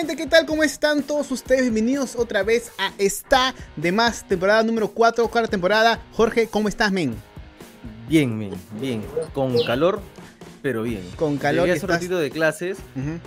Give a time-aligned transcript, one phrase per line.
[0.00, 0.46] gente, ¿qué tal?
[0.46, 1.60] ¿Cómo están todos ustedes?
[1.60, 6.00] Bienvenidos otra vez a Está de Más, temporada número 4, cuarta temporada.
[6.12, 7.14] Jorge, ¿cómo estás, men?
[8.08, 9.04] Bien, men, bien.
[9.34, 10.00] Con calor,
[10.62, 11.02] pero bien.
[11.16, 11.66] Con calor.
[11.66, 12.78] Llegué hace un ratito de clases,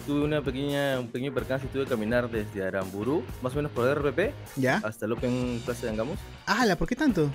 [0.08, 3.72] tuve una pequeña, un pequeño percance y tuve que caminar desde Aramburú, más o menos
[3.72, 4.82] por RPP, ¿Ya?
[4.84, 6.18] hasta el Open Plaza de Angamos.
[6.48, 6.76] ¡Hala!
[6.76, 7.30] ¿Por qué tanto?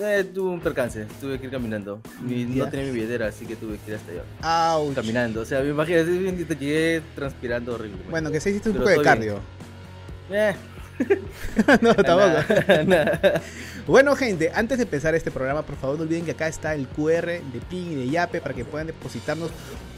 [0.00, 2.00] Eh, tuve un percance, tuve que ir caminando.
[2.22, 4.22] Mi- no tenía mi billetera, así que tuve que ir hasta allá.
[4.76, 4.94] ¡Auch!
[4.94, 7.98] Caminando, o sea, me imagino, llegué transpirando horrible.
[8.08, 9.40] Bueno, que se hiciste un Pero poco de cardio.
[10.30, 10.54] Eh,
[11.80, 12.54] no, tampoco.
[13.88, 16.86] Bueno, gente, antes de empezar este programa, por favor no olviden que acá está el
[16.88, 19.50] QR de PIN y de Yape para que puedan depositarnos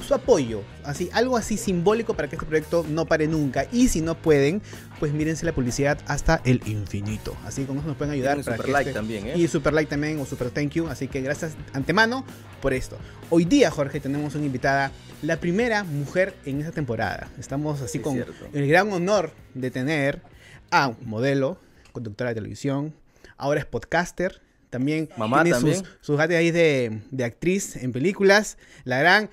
[0.07, 0.63] su apoyo.
[0.85, 3.67] Así, algo así simbólico para que este proyecto no pare nunca.
[3.73, 4.63] Y si no pueden,
[5.01, 7.37] pues mírense la publicidad hasta el infinito.
[7.45, 9.33] Así como nos pueden ayudar para super que like este- también, ¿eh?
[9.37, 10.87] Y super like también o super thank you.
[10.87, 12.25] Así que gracias antemano
[12.62, 12.97] por esto.
[13.29, 14.92] Hoy día, Jorge, tenemos una invitada,
[15.23, 17.29] la primera mujer en esta temporada.
[17.41, 18.47] Estamos así Es con cierto.
[18.53, 20.23] el gran honor de tener
[20.71, 21.59] a un modelo,
[21.93, 22.95] conductora de televisión,
[23.37, 24.41] ahora es podcaster.
[24.71, 25.79] También Mamá tiene también.
[25.79, 28.57] sus, sus gatos ahí de, de actriz en películas.
[28.85, 29.29] La gran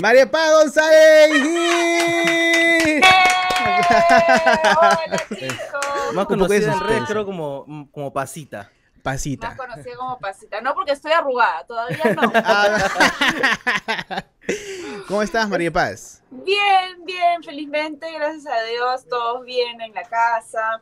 [0.00, 1.30] María Paz González.
[4.80, 5.56] Hola chicos.
[6.14, 8.70] Más conocida en red, creo como, como Pasita.
[9.02, 9.48] Pasita.
[9.48, 10.60] Más conocida como pasita.
[10.60, 12.32] No porque estoy arrugada, todavía no.
[12.44, 14.24] Ah.
[15.08, 16.22] ¿Cómo estás, María Paz?
[16.30, 20.80] Bien, bien, felizmente, gracias a Dios, todos bien en la casa.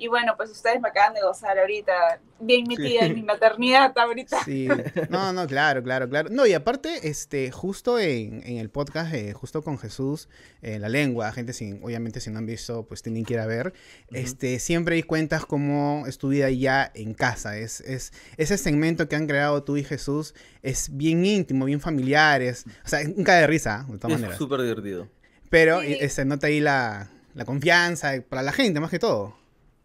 [0.00, 4.44] Y bueno, pues ustedes me acaban de gozar ahorita, bien metida en mi maternidad ahorita.
[4.44, 4.68] Sí,
[5.10, 6.28] no, no, claro, claro, claro.
[6.30, 10.28] No, y aparte, este, justo en, en el podcast, eh, justo con Jesús,
[10.62, 13.46] en la lengua, gente sin, obviamente si no han visto, pues tienen que ir a
[13.46, 13.72] ver.
[14.12, 17.56] Este, siempre hay cuentas como es tu vida ya en casa.
[17.58, 22.40] Es, es, ese segmento que han creado tú y Jesús es bien íntimo, bien familiar,
[22.40, 24.38] es, o sea, nunca de risa, de todas Es maneras.
[24.38, 25.08] súper divertido.
[25.50, 25.96] Pero Sí.
[25.98, 29.36] eh, se nota ahí la, la confianza para la gente, más que todo.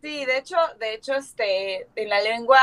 [0.04, 2.60] Sí, de hecho, de hecho, este, en la lengua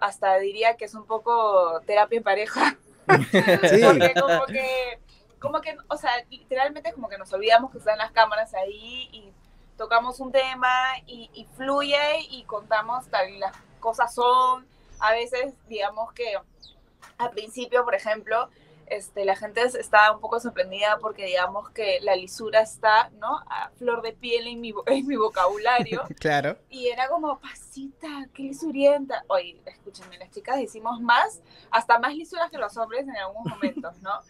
[0.00, 2.76] hasta diría que es un poco terapia en pareja.
[3.02, 3.82] Sí.
[3.84, 4.98] Porque como que,
[5.38, 9.32] como que, o sea, literalmente como que nos olvidamos que están las cámaras ahí y
[9.76, 10.70] tocamos un tema
[11.06, 14.66] y, y fluye y contamos tal y las cosas son.
[15.00, 16.36] A veces, digamos que
[17.18, 18.48] al principio, por ejemplo,
[18.86, 23.38] este, la gente está un poco sorprendida porque digamos que la lisura está, ¿no?
[23.48, 26.02] A flor de piel en mi, en mi vocabulario.
[26.18, 26.56] Claro.
[26.68, 29.24] Y era como, pasita, qué lisurienta.
[29.28, 31.40] Oye, escúchenme, las chicas hicimos más,
[31.70, 34.20] hasta más lisuras que los hombres en algunos momentos, ¿no?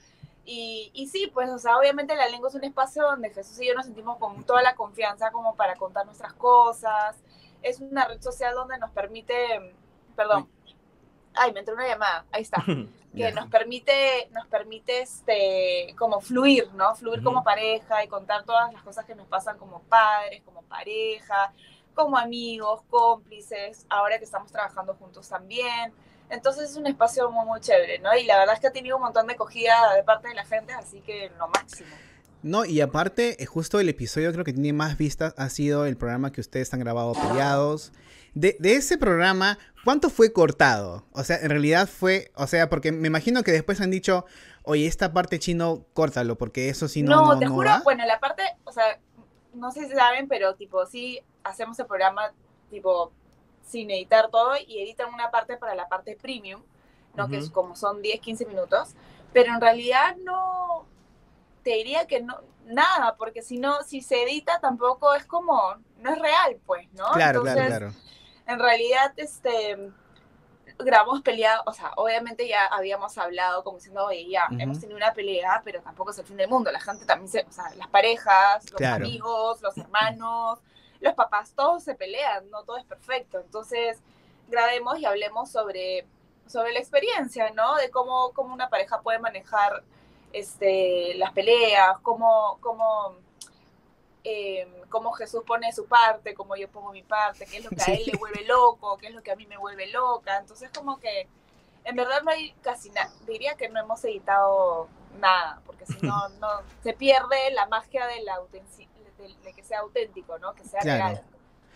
[0.44, 3.66] Y, y sí, pues, o sea, obviamente la lengua es un espacio donde Jesús y
[3.66, 7.16] yo nos sentimos con toda la confianza como para contar nuestras cosas.
[7.62, 9.74] Es una red social donde nos permite,
[10.16, 10.48] perdón,
[11.34, 12.64] ay, me entró una llamada, ahí está
[13.14, 16.94] que nos permite, nos permite este, como fluir, ¿no?
[16.94, 21.52] Fluir como pareja y contar todas las cosas que nos pasan como padres, como pareja,
[21.94, 25.92] como amigos, cómplices, ahora que estamos trabajando juntos también.
[26.30, 28.16] Entonces es un espacio muy, muy chévere, ¿no?
[28.16, 30.44] Y la verdad es que ha tenido un montón de acogida de parte de la
[30.46, 31.90] gente, así que lo máximo.
[32.42, 35.96] No, y aparte, eh, justo el episodio creo que tiene más vistas ha sido el
[35.96, 37.92] programa que ustedes han grabado peleados.
[38.34, 41.04] De, de ese programa, ¿cuánto fue cortado?
[41.12, 44.24] O sea, en realidad fue, o sea, porque me imagino que después han dicho,
[44.62, 47.80] oye, esta parte chino, córtalo, porque eso sí no, No, no, te no juro, va".
[47.84, 48.98] bueno, la parte, o sea,
[49.54, 52.32] no sé si saben, pero tipo, sí hacemos el programa,
[52.70, 53.12] tipo,
[53.66, 56.62] sin editar todo y editan una parte para la parte premium,
[57.14, 57.28] ¿no?
[57.28, 58.94] Que es como son 10, 15 minutos,
[59.32, 60.86] pero en realidad no,
[61.62, 66.10] te diría que no, nada, porque si no, si se edita tampoco es como, no
[66.10, 67.10] es real, pues, ¿no?
[67.12, 67.92] Claro, claro, claro.
[68.46, 69.90] En realidad, este,
[70.78, 75.12] grabamos peleado, o sea, obviamente ya habíamos hablado como diciendo, oye, ya, hemos tenido una
[75.12, 77.88] pelea, pero tampoco es el fin del mundo, la gente también se, o sea, las
[77.88, 79.04] parejas, los Claro.
[79.04, 80.58] amigos, los hermanos,
[81.00, 83.98] los papás, todos se pelean, no todo es perfecto, entonces
[84.48, 86.06] grabemos y hablemos sobre,
[86.46, 87.76] sobre la experiencia, ¿no?
[87.76, 89.82] De cómo, cómo una pareja puede manejar
[90.32, 93.16] este, las peleas, cómo, cómo
[94.24, 97.82] eh, cómo Jesús pone su parte, cómo yo pongo mi parte, qué es lo que
[97.82, 98.10] a él Sí.
[98.12, 100.38] le vuelve loco, qué es lo que a mí me vuelve loca.
[100.38, 101.26] Entonces, como que
[101.84, 103.10] en verdad no hay casi nada.
[103.26, 104.88] Diría que no hemos editado
[105.20, 106.48] nada, porque si no, no
[106.82, 108.62] se pierde la magia de, la de,
[109.44, 110.54] de que sea auténtico, ¿no?
[110.54, 111.04] Que sea Claro.
[111.14, 111.24] real.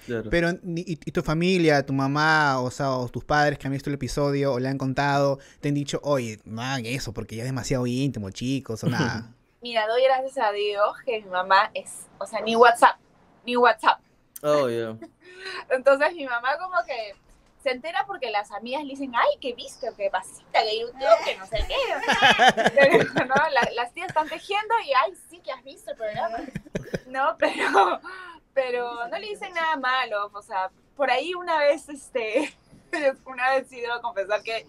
[0.06, 0.30] Claro.
[0.30, 3.72] Pero, ni- y, y tu familia, tu mamá, o sea, o tus padres que han
[3.72, 7.34] visto el episodio o le han contado, te han dicho, oye, no hagan eso porque
[7.34, 9.32] ya es demasiado íntimo, chicos, o nada.
[9.60, 12.96] Mira, doy gracias a Dios que mi mamá es, o sea, ni WhatsApp,
[13.44, 14.00] ni WhatsApp.
[14.42, 14.96] Oh, yeah.
[15.70, 17.14] Entonces mi mamá como que
[17.62, 21.36] se entera porque las amigas le dicen, ay, qué viste, qué pasita, que YouTube, que
[21.36, 21.74] no sé qué.
[21.96, 23.34] o sea, ¿no?
[23.50, 26.38] La- las tías están tejiendo y, ay, sí, que has visto el programa.
[27.06, 28.00] No, pero,
[28.54, 30.30] pero no le dicen nada malo.
[30.32, 32.56] O sea, por ahí una vez, este,
[33.24, 34.64] una vez sí debo confesar que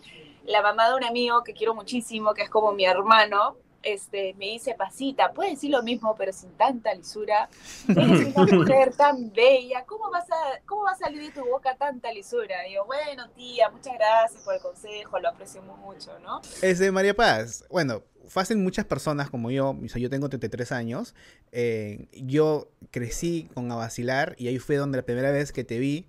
[0.45, 4.45] la mamá de un amigo que quiero muchísimo, que es como mi hermano, este, me
[4.45, 7.49] dice, Pasita, puedes decir lo mismo, pero sin tanta lisura.
[7.87, 11.75] Eres una mujer tan bella, ¿cómo, vas a, ¿cómo va a salir de tu boca
[11.77, 12.55] tanta lisura?
[12.73, 16.41] Yo, bueno, tía, muchas gracias por el consejo, lo aprecio mucho, ¿no?
[16.61, 21.15] Este, María Paz, bueno, fácil muchas personas como yo, o sea, yo tengo 33 años,
[21.51, 25.79] eh, yo crecí con a vacilar y ahí fue donde la primera vez que te
[25.79, 26.07] vi,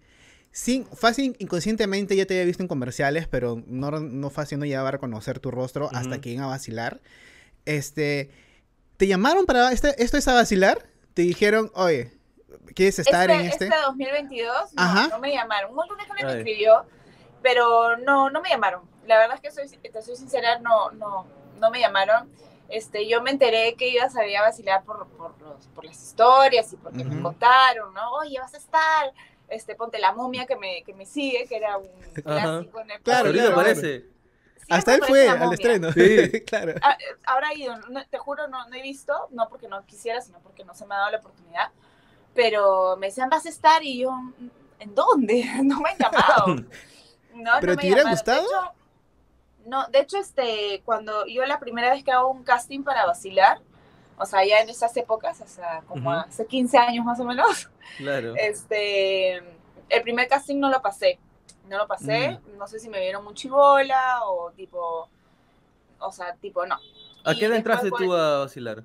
[0.51, 4.89] sin, fácil inconscientemente ya te había visto en comerciales, pero no, no fácil no llegaba
[4.89, 6.21] a reconocer tu rostro hasta Ujú.
[6.21, 7.01] que iba a vacilar.
[7.69, 8.31] Este,
[8.97, 10.87] ¿te llamaron para este, esto es a vacilar?
[11.13, 12.11] Te dijeron, oye,
[12.75, 13.65] ¿quieres estar este, en este?
[13.67, 15.09] este 2022 no, Ajá.
[15.09, 15.71] no me llamaron.
[15.73, 16.87] Un montón de gente me escribió,
[17.43, 18.89] pero no, no me llamaron.
[19.07, 21.27] La verdad es que soy, te soy sincera, no, no,
[21.61, 22.31] no me llamaron.
[22.71, 26.03] Este, yo me enteré que iba a salir a vacilar por, por, los, por las
[26.03, 28.13] historias y porque me contaron, ¿no?
[28.13, 29.13] Oye, vas a estar,
[29.49, 33.03] este, ponte la momia que me, que me sigue, que era un clásico en el
[33.03, 34.18] Claro, Ahorita aparece.
[34.69, 35.55] Hasta él fue al momia.
[35.55, 35.93] estreno.
[35.93, 36.41] Sí.
[36.47, 36.75] claro.
[36.83, 36.97] Ah,
[37.27, 40.65] Habrá ido, no- te juro, no, no he visto, no porque no quisiera, sino porque
[40.65, 41.71] no se me ha dado la oportunidad.
[42.35, 44.11] Pero me decían, vas a estar, y yo,
[44.79, 45.45] ¿en dónde?
[45.65, 46.57] No me han llamado.
[47.35, 48.41] No, ¿Pero no me te hubiera gustado?
[48.41, 48.73] De hecho,
[49.67, 53.61] no, de hecho, este, cuando yo la primera vez que hago un casting para vacilar,
[54.17, 57.71] o sea, ya en esas épocas, o sea, como hace 15 años más o menos,
[57.99, 58.35] Claro.
[58.37, 59.37] este,
[59.89, 61.21] el primer casting no lo pasé.
[61.69, 62.57] No lo pasé, Mm.
[62.59, 65.09] no sé si me vieron muy chivola o tipo,
[65.99, 66.77] o sea, tipo no.
[67.25, 68.85] ¿A y qué edad entraste tú a vacilar?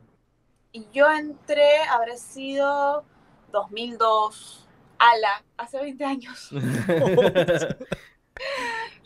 [0.72, 3.04] Y yo entré, habrá sido
[3.52, 6.50] 2002, ala, hace 20 años.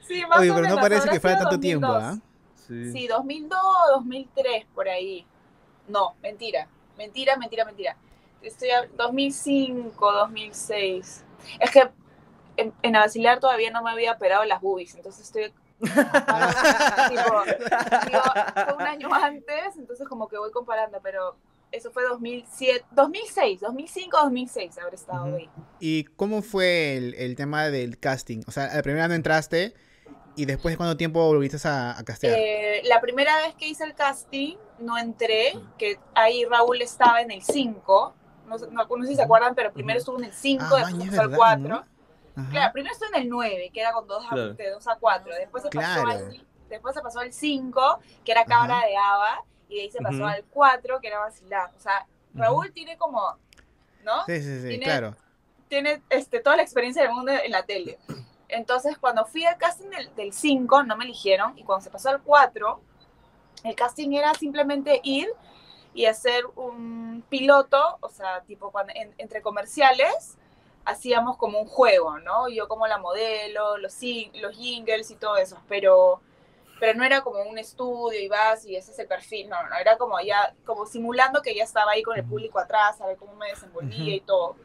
[0.07, 2.17] Sí, más Oye, o pero no parece habrá que fuera sido tanto tiempo, 2002.
[2.17, 2.21] ¿ah?
[2.55, 2.91] sí.
[2.93, 3.59] Sí, 2002,
[3.95, 5.25] 2003, por ahí.
[5.89, 6.69] No, mentira.
[6.97, 7.97] Mentira, mentira, mentira.
[8.41, 11.25] Estoy a 2005, 2006.
[11.59, 11.89] Es que
[12.57, 15.53] en, en a vacilar todavía no me había operado las boobies, entonces estoy...
[15.79, 17.43] tipo,
[18.07, 18.21] digo,
[18.65, 21.35] fue un año antes, entonces como que voy comparando, pero
[21.71, 25.35] eso fue 2007, 2006, 2005, 2006 habré estado Ujú.
[25.35, 25.49] ahí.
[25.79, 28.41] ¿Y cómo fue el, el tema del casting?
[28.47, 29.73] O sea, la primera no entraste
[30.35, 32.37] y después de cuánto tiempo volviste a, a castear.
[32.39, 37.31] Eh, la primera vez que hice el casting, no entré, que ahí Raúl estaba en
[37.31, 38.13] el 5,
[38.47, 40.75] no, sé- no, no sé si se acuerdan, pero primero estuvo en el 5, Ah,
[40.77, 41.85] después pasó al verdad, 4.
[42.51, 44.43] Claro, primero estuvo en el 9, que era con 2 Claro.
[44.51, 46.09] a, de 2 a 4, después se, pasó Claro.
[46.09, 48.87] al, después se pasó al 5, que era Cabra Ajá.
[48.87, 50.25] de Ava, y de ahí se pasó Ujú.
[50.27, 51.71] al 4, que era Vacilar.
[51.75, 53.21] O sea, Raúl tiene como,
[54.03, 54.23] ¿no?
[54.25, 55.15] Sí, sí, sí, Tiene- claro.
[55.67, 57.97] tiene este, toda la experiencia del mundo en la tele.
[58.49, 61.57] Entonces, cuando fui al casting del, del 5, no me eligieron.
[61.57, 62.81] Y cuando se pasó al 4,
[63.63, 65.27] el casting era simplemente ir
[65.93, 70.37] y hacer un piloto, o sea, tipo cuando, en- entre comerciales,
[70.87, 72.49] hacíamos como un juego, ¿no?
[72.49, 73.95] Yo como la modelo, los,
[74.35, 76.21] los jingles y todo eso, pero,
[76.79, 79.75] pero no era como un estudio y vas y ese es el perfil, no, no,
[79.77, 83.17] era como ya, como simulando que ya estaba ahí con el público atrás, a ver
[83.17, 84.55] cómo me desenvolvía y todo.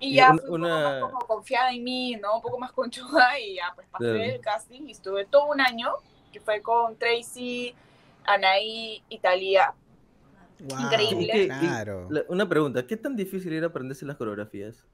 [0.00, 2.36] Y Y ya un- fui un una- poco más como confiada en mí, ¿no?
[2.36, 4.18] Un poco más conchuda y ya pues pasé Claro.
[4.18, 5.92] el casting y estuve todo un año,
[6.32, 7.74] que fue con Tracy,
[8.24, 9.74] Anaí y Thalía.
[10.60, 11.32] Guau, Increíble.
[11.32, 12.06] ¿Qué- Claro.
[12.10, 14.84] la- una pregunta, ¿qué tan difícil era aprenderse las coreografías?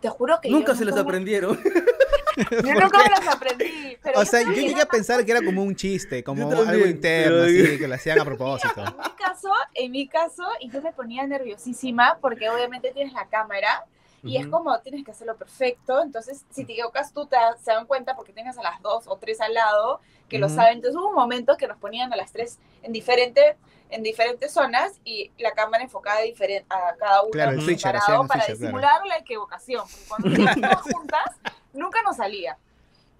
[0.00, 1.58] Te juro que Nunca yo se las me- aprendieron.
[2.38, 3.96] Yo nunca me las aprendí.
[4.00, 6.64] Pero O sea, yo llegué a pensar que era como un chiste, como Yo algo
[6.66, 8.74] también, interno, así, que lo hacían a propósito.
[8.94, 13.26] En mi caso, en mi caso, y yo me ponía nerviosísima porque obviamente tienes la
[13.26, 13.86] cámara
[14.22, 14.50] y es Ujú.
[14.52, 16.00] como tienes que hacerlo perfecto.
[16.00, 19.16] Entonces, si te equivocas tú, te, se dan cuenta porque tienes a las dos o
[19.16, 20.54] tres al lado que lo Ujú.
[20.54, 20.74] saben.
[20.76, 23.56] Entonces, hubo un momento que nos ponían a las tres en, diferente,
[23.90, 28.40] en diferentes zonas y la cámara enfocada diferente a cada una Claro, switcher, separado para
[28.44, 28.58] switcher, claro.
[28.58, 29.84] disimular la equivocación.
[30.08, 31.24] Porque cuando todas juntas,
[31.72, 32.56] nunca nos salía.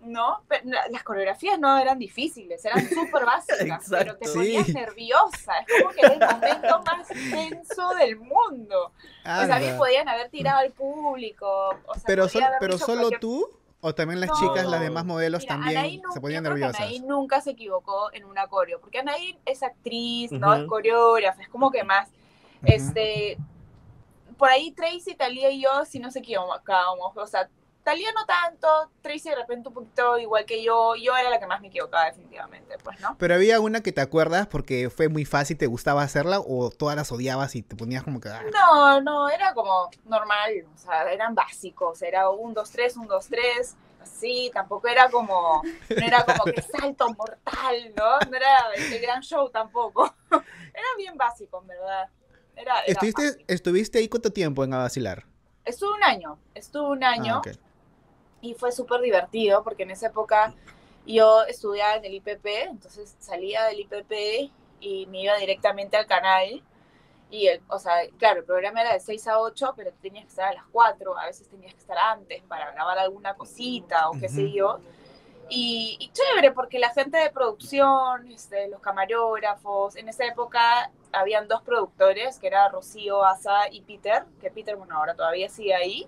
[0.00, 0.42] ¿no?
[0.46, 4.72] Pero la- las coreografías no eran difíciles, eran súper básicas, pero te ponías Sí.
[4.72, 8.92] nerviosa, es como que era el momento más tenso del mundo.
[9.24, 13.20] O sea, bien podían haber tirado al público, o sea, Pero, sol- pero solo cualquier-
[13.20, 14.36] tú o también las No.
[14.36, 16.80] chicas, las demás modelos Mira, también Anaí se ponían nerviosas.
[16.80, 20.32] Anaí nunca se equivocó en una coreo, porque Anaí es actriz.
[20.32, 22.08] Es coreógrafa, es como que más,
[22.64, 23.38] este,
[24.36, 27.48] por ahí Tracy, Talía y yo sí nos equivocábamos, o sea,
[27.88, 28.68] Talía no tanto,
[29.00, 32.04] Tracy de repente un poquito igual que yo, yo era la que más me equivocaba
[32.04, 33.16] definitivamente, pues, ¿no?
[33.16, 36.96] Pero había una que te acuerdas porque fue muy fácil, te gustaba hacerla o todas
[36.96, 38.28] las odiabas y te ponías como que...
[38.28, 43.06] ah, No, no, era como normal, o sea, eran básicos, era un, dos, tres, un,
[43.06, 48.18] dos, tres, así, tampoco era como, no era como que salto mortal, ¿no?
[48.30, 50.14] No era el, gran show tampoco.
[50.74, 52.10] Era bien básico, en verdad.
[52.54, 55.24] Era, ¿Estuviste, ¿Estuviste ahí cuánto tiempo en Abacilar?
[55.64, 57.50] Estuve un año, estuve un año ah,
[58.40, 60.54] y fue súper divertido porque en esa época
[61.06, 66.62] yo estudiaba en el IPP, entonces salía del IPP y me iba directamente al canal.
[67.30, 70.30] Y, el, o sea, claro, el programa era de 6 a 8, pero tenías que
[70.30, 74.18] estar a las 4, a veces tenías que estar antes para grabar alguna cosita o
[74.18, 74.80] qué sé yo.
[75.50, 81.62] Y, chévere, porque la gente de producción, este, los camarógrafos, en esa época habían dos
[81.62, 86.06] productores, que era Rocío Asa y Peter, que Peter, bueno, ahora todavía sigue ahí.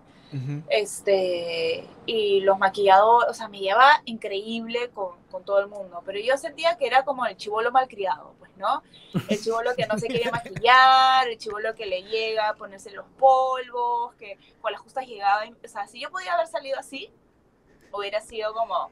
[0.69, 6.21] Este, y los maquilladores, o sea, me llevaba increíble con, con, todo el mundo, pero
[6.21, 8.83] yo sentía que era como el chivolo malcriado, pues, ¿no?
[9.29, 13.07] El chivolo que no se quiere maquillar, el chivolo que le llega a ponerse los
[13.19, 17.13] polvos, que con las justas llegaba, o sea, si yo podía haber salido así,
[17.93, 18.91] hubiera sido como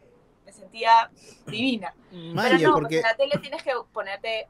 [0.48, 1.10] me sentía
[1.46, 1.94] divina.
[2.10, 2.96] Pero no, porque...
[2.96, 4.48] en la tele tienes que ponerte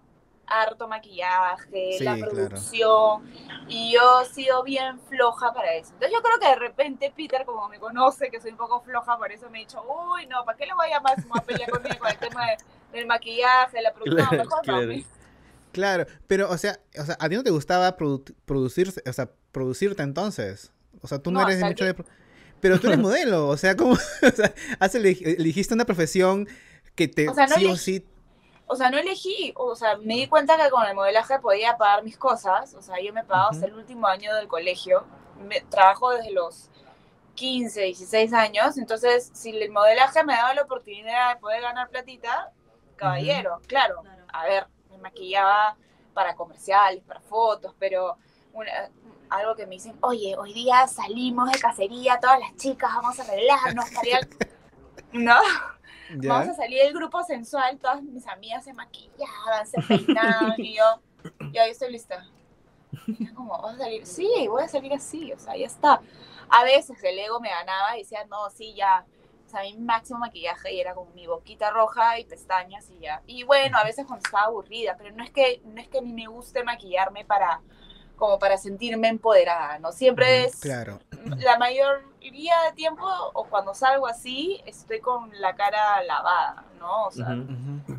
[0.48, 3.30] harto maquillaje, la producción,
[3.68, 5.92] y yo he sido bien floja para eso.
[5.92, 9.16] Entonces yo creo que de repente Peter, como me conoce, que soy un poco floja,
[9.18, 11.70] por eso me ha dicho, uy, no, ¿para qué le voy a llamar a pelear
[11.70, 12.46] conmigo con el tema
[12.92, 14.26] del maquillaje, la producción?
[14.28, 14.86] Claro, Mejor claro.
[14.86, 15.18] no.
[15.72, 20.02] Claro, pero, o sea, o sea, ¿a ti no te gustaba producirse, o sea, producirte
[20.02, 20.72] entonces?
[21.02, 21.94] O sea, tú no, eres mucho de...
[22.60, 23.92] Pero tú eres modelo, o sea, ¿cómo?
[24.22, 24.54] O sea,
[24.94, 26.48] elegiste una profesión
[26.94, 28.04] que te o sea, no sí o sí.
[28.68, 32.04] O sea, no elegí, o sea, me di cuenta que con el modelaje podía pagar
[32.04, 35.04] mis cosas, o sea, yo me pagaba hasta el último año del colegio,
[35.38, 36.68] me, trabajo desde los
[37.34, 42.52] 15, 16 años, entonces si el modelaje me daba la oportunidad de poder ganar platita,
[42.96, 45.76] caballero, claro, a ver, me maquillaba
[46.12, 48.18] para comerciales, para fotos, pero
[48.52, 48.90] una,
[49.30, 53.22] algo que me dicen, oye, hoy día salimos de cacería, todas las chicas, vamos a
[53.22, 54.20] arreglarnos, para
[55.12, 55.36] ¿no?
[56.14, 60.84] Vamos a salir del grupo sensual, todas mis amigas se maquillaban, se peinaban, y yo,
[61.52, 62.24] ya estoy lista.
[63.06, 64.06] Y como, ¿vas a salir?
[64.06, 66.00] Sí, voy a salir así, o sea, ya está.
[66.48, 69.04] A veces el ego me ganaba y decía, no, sí, ya,
[69.46, 73.22] o sea, mi máximo maquillaje y era como mi boquita roja y pestañas y ya.
[73.26, 76.12] Y bueno, a veces cuando estaba aburrida, pero no es que, no es que ni
[76.12, 77.60] me guste maquillarme para
[78.16, 79.92] como para sentirme empoderada, ¿no?
[79.92, 80.60] Siempre es...
[80.60, 80.98] Claro.
[81.38, 87.06] La mayoría de tiempo, o cuando salgo así, estoy con la cara lavada, ¿no?
[87.06, 87.36] O sea,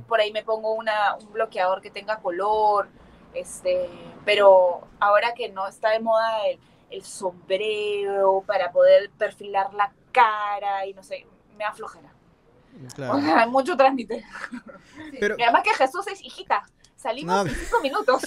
[0.07, 2.87] por ahí me pongo una, un bloqueador que tenga color,
[3.33, 3.89] este,
[4.25, 6.59] pero ahora que no está de moda el,
[6.89, 11.25] el sombrero para poder perfilar la cara y no sé,
[11.57, 12.13] me aflojera.
[12.95, 13.17] Claro.
[13.17, 14.23] O sea, mucho trámite.
[15.19, 15.35] Pero...
[15.37, 16.63] Y además que Jesús es hijita.
[16.99, 18.21] Salimos en cinco minutos.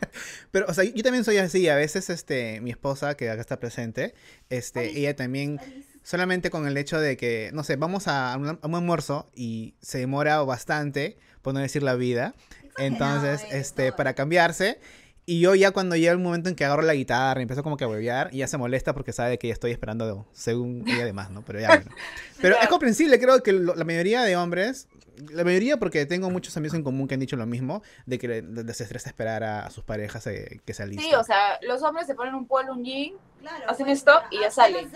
[0.50, 1.68] Pero, o sea, yo también soy así.
[1.68, 4.14] A veces, este, mi esposa, que acá está presente,
[4.50, 5.60] este, ella también,
[6.02, 10.42] solamente con el hecho de que, no sé, vamos a un, almuerzo y se demora
[10.42, 12.34] bastante, por no decir la vida.
[12.76, 14.80] Entonces, este, para cambiarse.
[15.24, 17.76] Y yo ya cuando llega el momento en que agarro la guitarra y empiezo como
[17.76, 21.30] que a huevear, ya se molesta porque sabe que ya estoy esperando según ella además,
[21.30, 21.44] ¿no?
[21.44, 21.90] Pero ya bueno.
[22.40, 24.88] Pero es comprensible, creo que la mayoría de hombres
[25.30, 28.42] la mayoría porque tengo muchos amigos en común que han dicho lo mismo, de que
[28.42, 31.08] les estresa esperar a, sus parejas eh, que se alisten.
[31.08, 33.14] Sí, o sea, los hombres se ponen un polo, un jean,
[33.66, 34.90] hacen pues, esto y ya salen.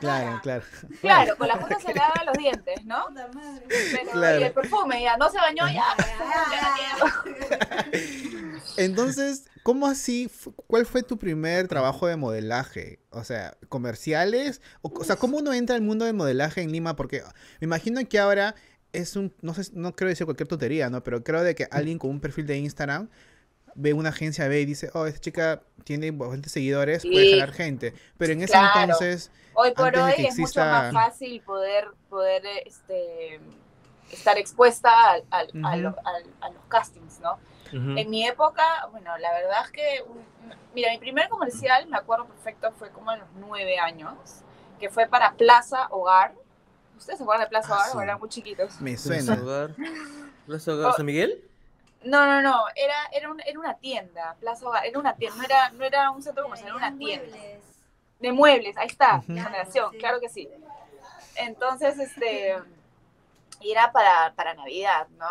[0.00, 0.64] Claro, claro.
[1.00, 3.06] Claro, con la punta se lavan los dientes, ¿no?
[4.12, 5.84] Pero, Y el perfume ya, no se bañó ya.
[8.76, 10.30] Entonces, ¿cómo así?
[10.66, 13.00] ¿Cuál fue tu primer trabajo de modelaje?
[13.10, 14.60] O sea, comerciales.
[14.82, 16.96] O, o sea, ¿cómo uno entra al mundo del modelaje en Lima?
[16.96, 17.22] Porque
[17.60, 18.54] me imagino que ahora
[18.92, 21.02] es un, no sé, no creo decir cualquier tontería, ¿no?
[21.02, 23.08] Pero creo de que alguien con un perfil de Instagram
[23.74, 27.94] ve una agencia ve y dice, oh, esta chica tiene bastantes seguidores, puede jalar gente.
[28.16, 29.30] Pero en ese entonces...
[29.54, 33.40] Hoy por hoy es mucho más fácil poder, poder este,
[34.10, 34.90] estar expuesta
[35.30, 35.94] a, a, los
[36.68, 37.38] castings, ¿no?
[37.70, 40.04] En mi época, bueno, la verdad es que,
[40.74, 44.16] mira, mi primer comercial, me acuerdo perfecto, fue como a los nueve años,
[44.80, 46.34] que fue para Plaza Hogar,
[46.98, 47.88] ¿Ustedes se acuerdan de Plaza Hogar?
[47.94, 48.80] Ah, eran muy chiquitos.
[48.80, 49.36] Me suena.
[50.46, 50.94] ¿Plaza Hogar?
[50.94, 51.42] San Miguel?
[52.04, 55.44] No, no, no, era, era, un, era una tienda, Plaza Hogar, era una tienda, no
[55.44, 57.36] era, no era un centro comercial, era una tienda.
[58.20, 60.48] De muebles, ahí está, uh generación, claro que sí.
[61.36, 62.56] Entonces, este,
[63.60, 65.26] era para, para Navidad, ¿no?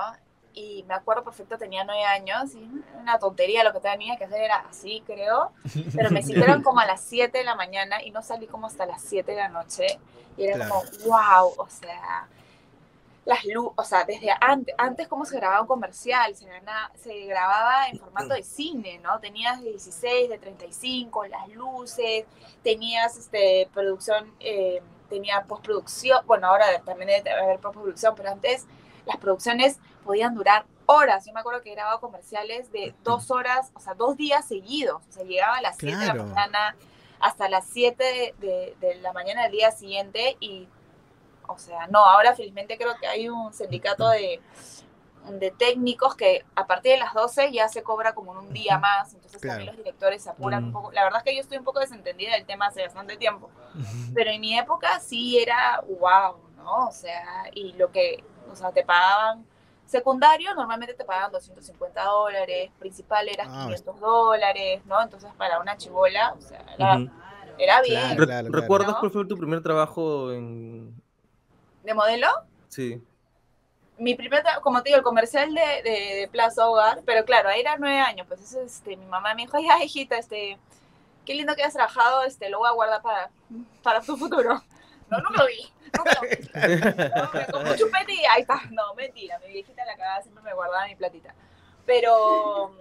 [0.58, 2.68] Y me acuerdo perfecto, tenía nueve años y
[3.00, 5.52] una tontería, lo que tenía que hacer era así, creo,
[5.96, 8.88] pero me citaron como a las 7 de la mañana y no salí como hasta
[8.88, 10.00] las 7 de la noche
[10.36, 12.28] y era como, wow, o sea,
[13.26, 16.48] las luces, o sea, desde antes, antes cómo se grababa un comercial, se,
[16.96, 19.20] se grababa en formato de cine, ¿no?
[19.20, 22.26] Tenías de 16, de 35, las luces,
[22.64, 24.34] tenías este, producción...
[24.40, 28.66] Eh, tenía postproducción, bueno, ahora también debe haber postproducción, pero antes
[29.06, 31.26] las producciones podían durar horas.
[31.26, 35.04] Yo me acuerdo que grababa comerciales de dos horas, o sea, dos días seguidos.
[35.08, 36.30] O sea, llegaba a las 7 de la Claro.
[36.30, 36.76] mañana
[37.20, 40.68] hasta las 7 de, de la mañana del día siguiente y,
[41.48, 44.40] o sea, no, ahora felizmente creo que hay un sindicato de,
[45.30, 48.78] de técnicos que a partir de las 12 ya se cobra como en un día
[48.78, 49.58] más, entonces Claro.
[49.58, 50.74] también los directores se apuran un Mm.
[50.74, 50.92] poco.
[50.94, 53.50] La verdad es que yo estoy un poco desentendida del tema hace bastante tiempo,
[54.14, 56.88] pero en mi época sí era wow, ¿no?
[56.88, 59.46] O sea, y lo que, o sea, te pagaban
[59.88, 65.02] secundario, normalmente te pagaban 250 dólares, principal era Ah, 500 dólares, ¿no?
[65.02, 68.00] Entonces para una chibola, o sea, era, bien.
[68.02, 68.62] Claro, Re- claro, claro.
[68.62, 70.94] ¿Recuerdas cuál fue tu primer trabajo en...?
[71.84, 72.28] ¿De modelo?
[72.68, 73.02] Sí.
[73.98, 77.62] mi primer, como te digo, el comercial de, de, de Plaza Hogar, pero claro, ahí
[77.62, 80.58] era nueve años, pues eso, este, mi mamá me dijo, ay, ay, hijita, este,
[81.26, 83.32] qué lindo que has trabajado, este, lo voy a guardar para,
[83.82, 84.62] para tu futuro.
[85.10, 87.10] No, nunca lo vi, nunca lo vi.
[87.16, 90.22] No, me compré un chupete y ahí está, no, mentira, mi viejita en la cagada
[90.22, 91.34] siempre me guardaba mi platita.
[91.86, 92.74] Pero,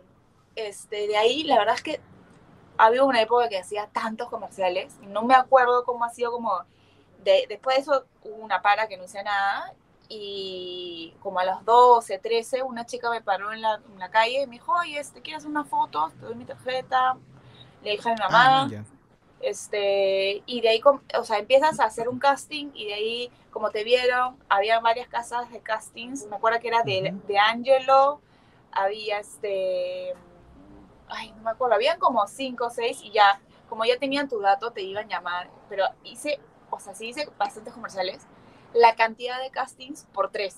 [0.57, 2.01] este, de ahí, la verdad es que
[2.79, 6.65] había una época que hacía tantos comerciales, no me acuerdo cómo ha sido como,
[7.23, 9.73] de, después de eso hubo una para que no hice nada,
[10.09, 14.43] y como a las 12, 13, una chica me paró en la, en la calle
[14.43, 16.13] y me dijo, oye, este, ¿quieres una foto?
[16.21, 17.17] Te doy mi tarjeta.
[17.83, 18.69] Le dije a mi mamá, Ah.
[19.41, 23.71] Este, y de ahí, o sea, empiezas a hacer un casting y de ahí, como
[23.71, 28.21] te vieron, había varias casas de castings, me acuerdo que era de, de Angelo,
[28.73, 30.15] había este,
[31.09, 34.41] ay, no me acuerdo, habían como cinco o seis y ya, como ya tenían tu
[34.41, 36.41] dato, te iban a llamar, pero hice,
[36.71, 38.23] o sea, sí hice bastantes comerciales,
[38.75, 40.57] la cantidad de castings por tres,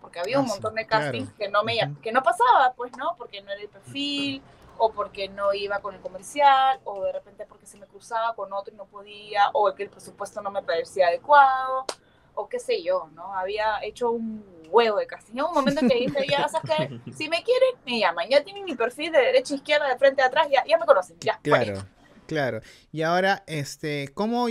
[0.00, 1.04] porque había un Ah, sí, montón de claro.
[1.04, 2.00] castings que no me Ujú.
[2.00, 4.42] que no pasaba, pues no, porque no era el perfil,
[4.78, 8.52] o porque no iba con el comercial, o de repente porque se me cruzaba con
[8.52, 11.86] otro y no podía, o que el presupuesto no me parecía adecuado,
[12.34, 13.34] o qué sé yo, ¿no?
[13.34, 15.34] Había hecho un huevo de casting.
[15.34, 17.00] Llegó un momento en que dije, ya, ¿sabes qué?
[17.12, 18.28] Si me quieren, me llaman.
[18.28, 21.16] Ya tienen mi perfil de derecha, izquierda, de frente, a atrás, ya, ya me conocen,
[21.20, 21.38] ya.
[21.42, 21.84] Claro,
[22.26, 22.60] claro.
[22.90, 24.46] Y ahora, este, ¿cómo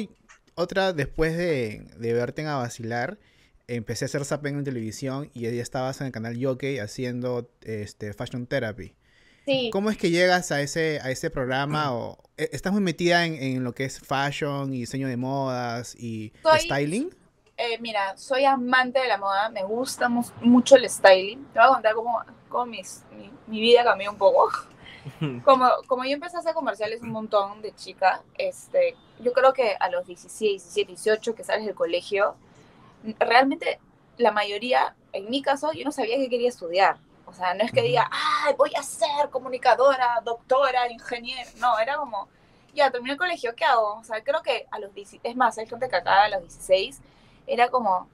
[0.55, 3.17] otra después de, de verte en a vacilar?
[3.67, 8.13] Empecé a hacer zapping en televisión y ya estabas en el canal Yoke haciendo este
[8.13, 8.95] Fashion Therapy.
[9.45, 11.93] Sí, ¿Cómo es que llegas a ese, a ese programa?
[11.93, 15.95] O, e- ¿Estás muy metida en, en lo que es fashion y diseño de modas
[15.99, 17.13] y Soy- styling?
[17.57, 21.43] eh, mira, soy amante de la moda, me gusta mu- mucho el styling.
[21.53, 24.49] Te voy a contar cómo, cómo mis- mi, mi vida cambió un poco.
[25.43, 29.75] Como, como yo empecé a hacer comerciales un montón de chica, este, yo creo que
[29.77, 32.35] a los 16, 17, 18 que sales del colegio,
[33.19, 33.79] realmente
[34.17, 36.97] la mayoría, en mi caso, yo no sabía qué quería estudiar.
[37.33, 41.49] O sea, no es que diga, ay, voy a ser comunicadora, doctora, ingeniera.
[41.57, 42.29] No, era como,
[42.75, 43.95] ya, terminé el colegio, ¿qué hago?
[43.95, 46.41] O sea, creo que a los 16, es más, hay gente que acá a los
[46.41, 47.01] 16
[47.47, 48.07] era como,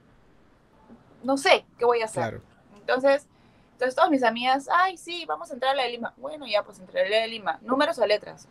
[1.22, 2.22] no sé, ¿qué voy a hacer?
[2.22, 2.42] Claro.
[2.78, 3.26] Entonces,
[3.72, 6.14] entonces todas mis amigas, ay, sí, vamos a entrar a la de Lima.
[6.16, 7.58] Bueno, ya, pues entraré a la de Lima.
[7.60, 8.48] ¿Números o letras?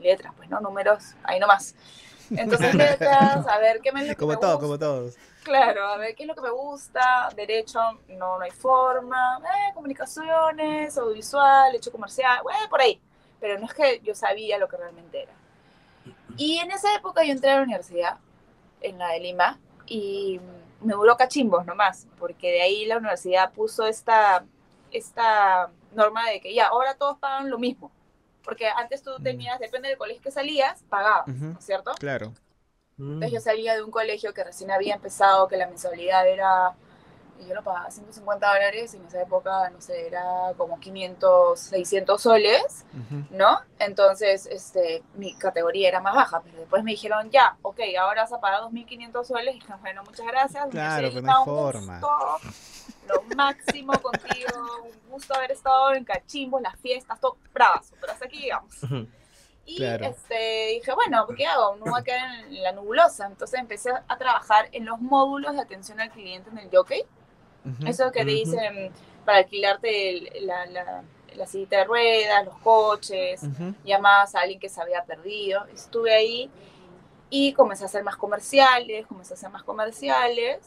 [0.00, 1.76] Letras, pues no, números, ahí nomás.
[2.30, 4.60] Entonces, letras, a ver, ¿qué me, Como me todo, gusta?
[4.60, 5.14] como todos.
[5.44, 7.28] Claro, a ver, ¿qué es lo que me gusta?
[7.36, 7.78] Derecho,
[8.08, 9.38] no, no hay forma.
[9.44, 13.00] Eh, comunicaciones, audiovisual, hecho comercial, bueno, por ahí.
[13.40, 15.32] Pero no es que yo sabía lo que realmente era.
[16.36, 18.16] Y en esa época yo entré a la universidad,
[18.80, 20.40] en la de Lima, y
[20.80, 24.44] me duró cachimbos nomás, porque de ahí la universidad puso esta,
[24.90, 27.92] esta norma de que ya, ahora todos pagan lo mismo.
[28.42, 29.22] Porque antes tú Mm.
[29.22, 31.26] tenías, depende del colegio que salías, pagabas.
[31.28, 31.92] ¿no es cierto?
[31.98, 32.32] Claro.
[32.96, 36.74] Entonces yo salía de un colegio que recién había empezado, que la mensualidad era,
[37.40, 41.58] y yo lo pagaba 150 dólares, y en esa época, no sé, era como 500,
[41.58, 43.24] 600 soles, Ujú.
[43.30, 43.60] ¿no?
[43.80, 48.32] Entonces, este, mi categoría era más baja, pero después me dijeron, ya, ok, ahora vas
[48.32, 50.68] a pagar 2.500 soles, y dije, bueno, muchas gracias.
[50.70, 52.00] Claro, pero no hay un forma.
[52.00, 52.38] gusto,
[53.08, 58.26] lo máximo contigo, un gusto haber estado en cachimbos, las fiestas, todo bravazo, pero hasta
[58.26, 58.76] aquí llegamos.
[59.66, 60.06] Y Claro.
[60.06, 61.76] este, dije, bueno, ¿qué hago?
[61.76, 63.26] No voy a quedar en la nebulosa.
[63.26, 67.02] Entonces empecé a trabajar en los módulos de atención al cliente en el jockey.
[67.64, 67.86] Ujú.
[67.86, 68.50] Eso que te Ujú.
[68.50, 68.92] dicen
[69.24, 71.02] para alquilarte el- la, la,
[71.34, 73.74] la sillita de ruedas, los coches, Ujú.
[73.84, 75.64] llamabas a alguien que se había perdido.
[75.72, 76.50] Estuve ahí
[77.30, 80.58] y comencé a hacer más comerciales, comencé a hacer más comerciales.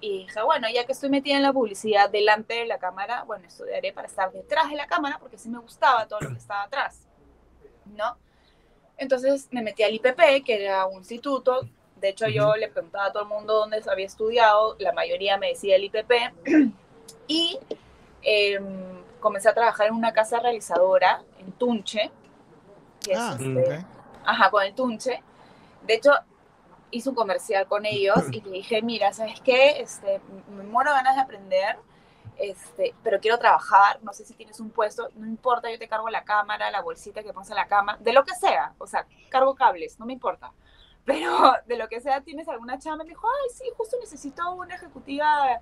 [0.00, 3.46] Y dije, bueno, ya que estoy metida en la publicidad delante de la cámara, bueno,
[3.46, 6.64] estudiaré para estar detrás de la cámara porque sí me gustaba todo lo que estaba
[6.64, 7.05] atrás,
[7.94, 8.16] ¿no?
[8.98, 11.68] Entonces me metí al IPP, que era un instituto.
[11.96, 14.76] De hecho, yo le preguntaba a todo el mundo dónde había estudiado.
[14.78, 16.12] La mayoría me decía el IPP.
[17.28, 17.58] Y
[18.22, 18.64] em,
[19.20, 22.10] comencé a trabajar en una casa realizadora en Tunche.
[23.02, 23.84] Que es, Ah, este.
[24.24, 25.22] Ajá, con el Tunche.
[25.86, 26.12] De hecho,
[26.90, 29.80] hice un comercial con ellos y le dije, mira, ¿sabes qué?
[29.80, 30.20] Este,
[30.56, 31.76] me muero ganas de aprender,
[32.38, 36.08] este, pero quiero trabajar, no sé si tienes un puesto, no importa, yo te cargo
[36.10, 39.06] la cámara, la bolsita que pones en la cama, de lo que sea, o sea,
[39.30, 40.52] cargo cables, no me importa.
[41.04, 43.04] Pero de lo que sea, ¿tienes alguna chamba?
[43.04, 45.60] Me dijo, ay, sí, justo necesito una ejecutiva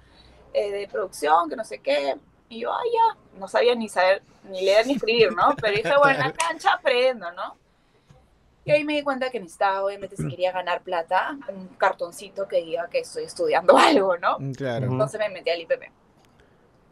[0.54, 2.16] eh, de producción, que no sé qué.
[2.48, 5.54] Y yo, ay, ya, no sabía ni saber, ni leer ni escribir, ¿no?
[5.60, 7.56] Pero dije, bueno, en la cancha aprendo, ¿no?
[8.64, 12.62] Y ahí me di cuenta que necesitaba, obviamente, si quería ganar plata, un cartoncito que
[12.62, 14.38] diga que estoy estudiando algo, ¿no?
[14.38, 14.87] Mm, Claro.
[14.87, 15.82] Entonces me metí al IPP.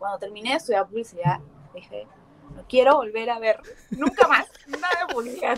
[0.03, 1.39] Cuando terminé de estudiar publicidad,
[1.73, 2.09] dije,
[2.57, 3.61] no quiero volver a ver
[3.91, 5.57] nunca más nada de publicidad.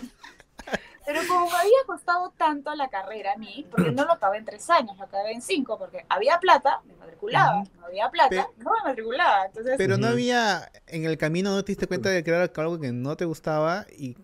[1.06, 4.44] Pero como me había costado tanto la carrera a mí, porque no lo acabé en
[4.44, 8.62] tres años, lo acabé en cinco, porque había plata, me matriculaba, no había plata, Pe-
[8.62, 9.46] no me matriculaba.
[9.46, 12.78] Entonces, Pero no había, en el camino no te diste cuenta de que era algo
[12.78, 14.14] que no te gustaba y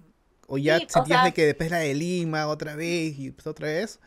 [0.48, 3.30] o ya Sí, o sentías sea- de que después la de Lima otra vez y
[3.30, 4.00] pues otra vez.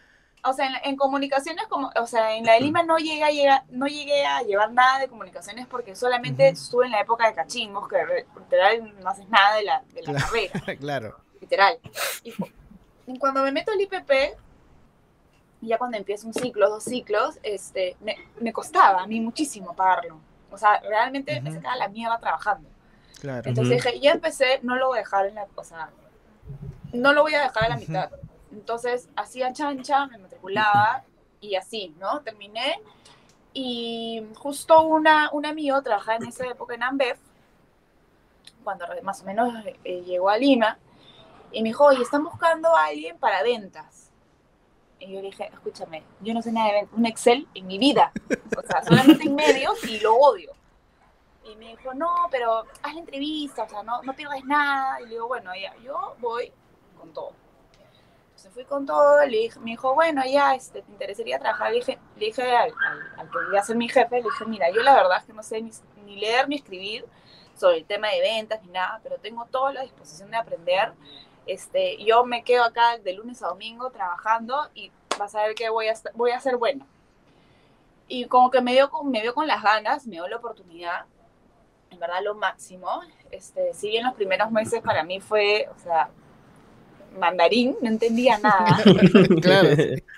[0.45, 3.31] O sea, en, en comunicaciones, como, o sea, en la de Lima no llegué, a
[3.31, 6.53] llegar, no llegué a llevar nada de comunicaciones porque solamente Ujú.
[6.53, 7.97] estuve en la época de cachimbos, que
[8.39, 10.25] literal no haces nada de la, de la Claro.
[10.25, 10.53] carrera.
[10.79, 11.17] claro.
[11.41, 11.77] literal.
[12.23, 12.49] Y, cu-
[13.07, 14.11] y cuando me meto al IPP,
[15.61, 20.19] ya cuando empiezo un ciclo, dos ciclos, este, me, me costaba a mí muchísimo pagarlo.
[20.51, 22.67] O sea, realmente me sacaba la mierda trabajando.
[23.19, 23.47] Claro.
[23.47, 25.89] Entonces dije, ya empecé, no lo voy a dejar en la, o sea,
[26.91, 28.09] no lo voy a dejar a la mitad.
[28.53, 31.03] Entonces hacía chancha, me matriculaba
[31.41, 32.21] y así, ¿no?
[32.21, 32.79] Terminé
[33.53, 37.17] y justo una, un amigo trabajaba en esa época en Ambev,
[38.63, 40.77] cuando más o menos eh, llegó a Lima,
[41.51, 44.11] y me dijo, oye, están buscando a alguien para ventas.
[44.99, 48.11] Y yo le dije, escúchame, yo no sé nada de un Excel en mi vida,
[48.57, 50.51] o sea, solamente en medios y lo odio.
[51.43, 54.99] Y me dijo, no, pero haz la entrevista, o sea, no, no pierdes nada.
[55.01, 56.51] Y le digo, bueno, ya, yo voy
[56.97, 57.33] con todo.
[58.43, 61.69] Entonces fui con todo, le dije, me dijo, bueno, ya, este, ¿te interesaría trabajar?
[61.71, 62.73] Le dije, dije al,
[63.15, 65.31] al- que iba a ser mi jefe, le dije, mira, yo la verdad es que
[65.31, 65.71] no sé ni,
[66.17, 67.05] leer ni escribir
[67.55, 70.91] sobre el tema de ventas ni nada, pero tengo toda la disposición de aprender.
[71.45, 75.69] Este, yo me quedo acá de lunes a domingo trabajando y vas a ver que
[75.69, 76.85] voy a, voy a ser bueno.
[78.09, 81.05] Y como que me dio, me vio con las ganas, me dio la oportunidad,
[81.91, 83.03] en verdad lo máximo.
[83.31, 86.09] Este, si bien los primeros meses para mí fue, o sea,
[87.17, 88.77] mandarín, no entendía nada,
[89.41, 89.69] claro.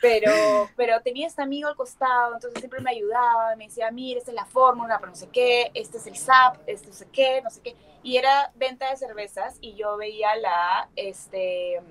[0.02, 0.32] pero,
[0.76, 4.36] pero tenía este amigo al costado, entonces siempre me ayudaba, me decía, mira, esta es
[4.36, 7.50] la fórmula, pero no sé qué, este es el SAP, este no sé qué, no
[7.50, 7.76] sé qué.
[8.04, 11.82] Y era venta de cervezas y yo veía la, este,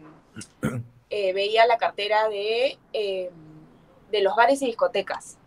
[1.11, 3.31] eh, veía la cartera de, eh,
[4.11, 5.39] de los bares y discotecas.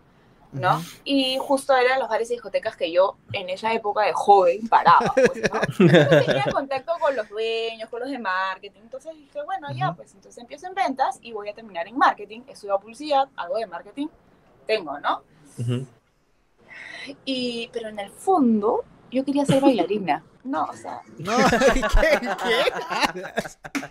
[0.51, 0.77] ¿No?
[0.77, 0.86] Ujú.
[1.03, 5.13] Y justo eran los bares y discotecas que yo en esa época de joven paraba,
[5.13, 5.60] pues, ¿no?
[5.79, 10.13] Entonces tenía contacto con los dueños, con los de marketing, entonces dije, bueno, ya, pues
[10.13, 14.07] entonces empiezo en ventas y voy a terminar en marketing, estudio publicidad, algo de marketing,
[14.65, 15.21] tengo, ¿no?
[15.57, 15.86] Ujú.
[17.25, 21.81] Y, pero en el fondo, yo quería ser bailarina, no, o sea, No, ¿qué?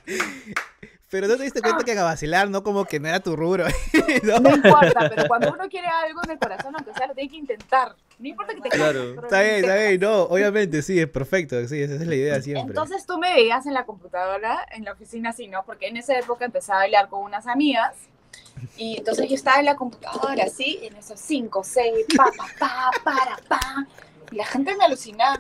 [0.04, 0.92] ¿Qué?
[1.10, 3.66] Pero no te diste cuenta que a vacilar, no como que no era tu rubro.
[4.22, 4.38] No.
[4.40, 7.36] no importa, pero cuando uno quiere algo en el corazón, aunque sea, lo tiene que
[7.36, 9.22] intentar, no importa que te Claro.
[9.22, 12.68] Está bien, está bien, no, obviamente, sí, es perfecto, sí, esa es la idea siempre.
[12.68, 15.64] Entonces tú me veías en la computadora, en la oficina así, ¿no?
[15.64, 17.94] Porque en esa época empecé a bailar con unas amigas.
[18.76, 22.90] Y entonces yo estaba en la computadora así, en esos cinco, seis, pa, pa, pa,
[23.04, 23.86] para, pa.
[24.30, 25.38] Y la gente me alucinaba.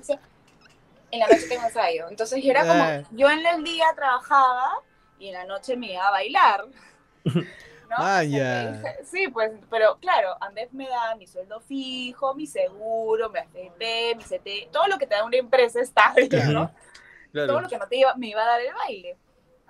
[1.10, 2.08] en la noche tengo ensayo.
[2.10, 3.02] Entonces yo era como, Ah.
[3.12, 4.80] yo en el día trabajaba
[5.18, 6.66] y en la noche me iba a bailar.
[7.24, 7.94] ¿no?
[7.98, 13.38] Ah, dije, Sí, pues, pero claro, Andrés me da mi sueldo fijo, mi seguro, mi
[13.38, 16.52] AFP, mi CT, todo lo que te da una empresa estable, Claro.
[16.52, 16.66] ¿no?
[16.68, 17.60] todo Claro.
[17.60, 19.16] lo que no te iba, me iba a dar el baile.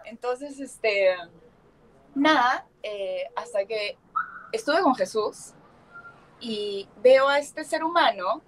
[0.04, 1.16] Entonces, este,
[2.14, 3.98] nada, eh, hasta que
[4.52, 5.52] estuve con Jesús
[6.40, 8.42] y veo a este ser humano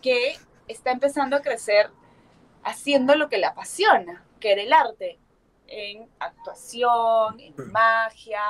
[0.00, 0.36] que
[0.68, 1.90] está empezando a crecer
[2.62, 5.18] haciendo lo que le apasiona, que era el arte,
[5.72, 8.40] en actuación, en magia,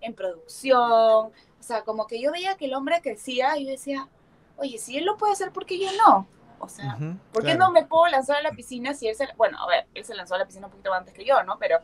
[0.00, 0.78] en producción.
[0.78, 4.08] O sea, como que yo veía que el hombre crecía y yo decía,
[4.56, 6.26] oye, si él lo puede hacer, ¿por qué yo no?
[6.58, 9.14] O sea, Ujú, ¿Por qué claro, no me puedo lanzar a la piscina si él
[9.14, 9.28] se...
[9.36, 11.58] Bueno, a ver, él se lanzó a la piscina un poquito antes que yo, ¿no?
[11.58, 11.78] Pero,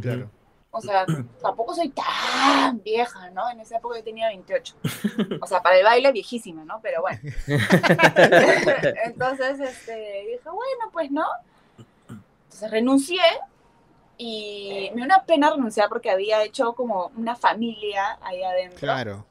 [0.00, 0.28] Claro.
[0.70, 1.04] o sea,
[1.42, 3.48] tampoco soy tan vieja, ¿no?
[3.50, 4.74] En esa época yo tenía 28.
[5.40, 6.80] O sea, para el baile viejísima, ¿no?
[6.82, 7.20] Pero bueno.
[9.04, 9.94] Entonces, este,
[10.26, 11.24] dije, bueno, pues, ¿no?
[12.08, 13.20] Entonces renuncié
[14.18, 18.80] y me dio una pena renunciar porque había hecho como una familia ahí adentro.
[18.80, 19.26] Claro.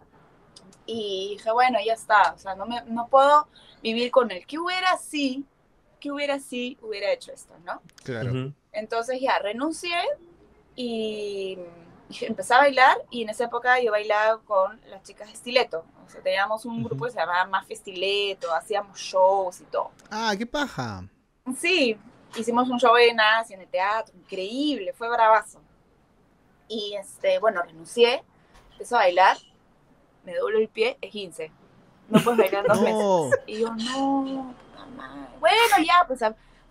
[0.85, 3.47] Y dije, bueno, ya está, o sea, no, me, no puedo
[3.81, 5.43] vivir con el que hubiera si,
[5.99, 7.81] que hubiera si hubiera hecho esto, ¿no?
[8.03, 8.29] Claro.
[8.29, 8.53] Ujú.
[8.71, 9.95] Entonces ya renuncié
[10.75, 11.57] y
[12.21, 15.85] empecé a bailar y en esa época yo bailaba con las chicas de Estileto.
[16.05, 19.91] O sea, teníamos un grupo que se llamaba Más Estileto, hacíamos shows y todo.
[20.11, 21.03] Ah, qué paja.
[21.57, 21.97] Sí,
[22.37, 25.61] hicimos un show en Asia, en el teatro, increíble, fue bravazo.
[26.67, 28.23] Y este, bueno, renuncié,
[28.71, 29.37] empecé a bailar,
[30.23, 31.51] me doblo el pie, es 15.
[32.09, 33.25] No puedes bailar dos No.
[33.25, 33.39] meses.
[33.47, 35.27] Y yo, no, puta madre.
[35.39, 36.19] Bueno, ya, pues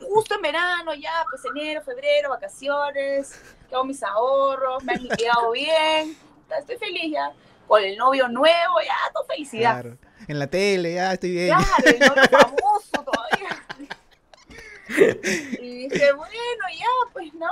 [0.01, 6.17] justo en verano, ya, pues enero, febrero, vacaciones, tengo mis ahorros, me han liquidado bien,
[6.59, 7.33] estoy feliz ya.
[7.67, 9.81] Con el novio nuevo, ya, todo felicidad.
[9.81, 9.97] Claro.
[10.29, 11.49] En la tele, ya estoy bien.
[11.49, 13.67] Claro, el novio famoso todavía.
[15.61, 17.49] Y dije, bueno, ya, pues no.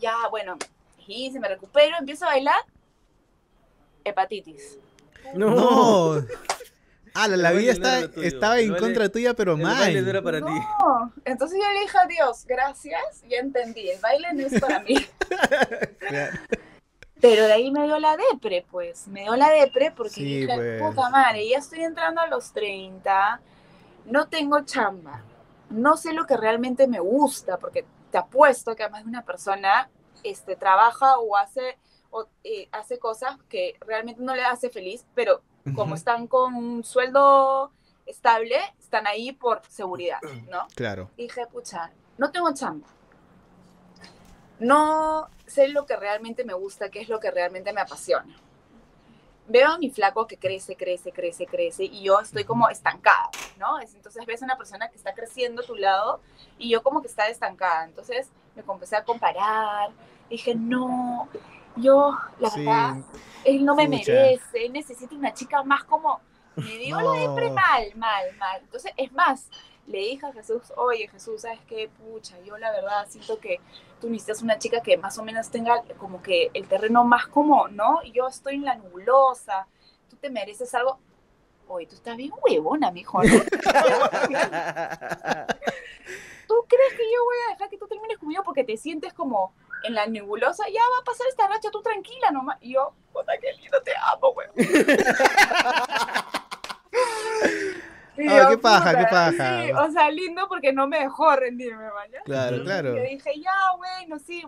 [0.00, 0.56] Ya, bueno,
[1.06, 2.60] y se me recupero, empiezo a bailar.
[4.04, 4.78] Hepatitis.
[5.34, 6.22] No.
[7.14, 10.10] Ah, la, la vida está, estaba El en baile- contra tuya, pero El baile no
[10.10, 10.32] era mal.
[10.40, 10.52] para ti.
[10.52, 11.12] No.
[11.24, 14.94] Entonces yo le dije a Dios, gracias, ya entendí, el baile no es para mí.
[15.98, 16.38] Claro.
[17.20, 19.08] Pero de ahí me dio la depre, pues.
[19.08, 20.80] Me dio la depre porque Sí, dije, pues.
[20.80, 23.40] puta madre, ya estoy entrando a los 30,
[24.04, 25.24] no tengo chamba,
[25.70, 29.90] no sé lo que realmente me gusta, porque te apuesto que además de una persona
[30.22, 31.78] este, trabaja o hace,
[32.10, 35.42] o, eh, hace cosas que realmente no le hace feliz, pero
[35.74, 37.72] como están con un sueldo
[38.06, 40.18] estable, están ahí por seguridad,
[40.50, 40.66] ¿no?
[40.74, 41.10] Claro.
[41.16, 42.88] Y dije, pucha, no tengo chamba.
[44.58, 48.34] No sé lo que realmente me gusta, qué es lo que realmente me apasiona.
[49.50, 53.78] Veo a mi flaco que crece, crece, crece, crece y yo estoy como estancada, ¿no?
[53.78, 56.20] Es- Entonces ves a una persona que está creciendo a tu lado
[56.58, 57.84] y yo como que está estancada.
[57.84, 59.90] Entonces me comencé a comparar.
[60.28, 61.28] Dije, no,
[61.76, 62.60] yo, la Sí.
[62.64, 62.96] verdad,
[63.44, 64.12] él no me Pucha.
[64.12, 66.20] merece, él necesita una chica más como...
[66.56, 67.54] Me dio la depre No.
[67.54, 68.60] mal, mal, mal.
[68.62, 69.48] Entonces, es más,
[69.88, 71.88] le dije a Jesús, oye Jesús, ¿sabes qué?
[71.88, 73.60] Pucha, yo la verdad siento que
[74.00, 77.68] tú necesitas una chica que más o menos tenga como que el terreno más como,
[77.68, 78.02] ¿no?
[78.12, 79.66] Yo estoy en la nubulosa,
[80.10, 80.98] tú te mereces algo.
[81.68, 83.28] Oye, tú estás bien huevona, mijo, ¿no?
[86.48, 89.52] ¿Tú crees que yo voy a dejar que tú termines conmigo porque te sientes como
[89.84, 90.64] en la nebulosa?
[90.68, 92.56] Ya va a pasar esta racha, tú tranquila nomás.
[92.60, 94.52] Y yo, puta, qué lindo, te amo, weón.
[98.18, 99.62] Y Ah, yo, qué paja, qué paja.
[99.62, 102.18] Sí, o sea, lindo porque no me dejó rendirme, ¿vale?
[102.24, 102.96] Claro, claro.
[102.96, 104.44] Yo dije, ya, bueno, sí.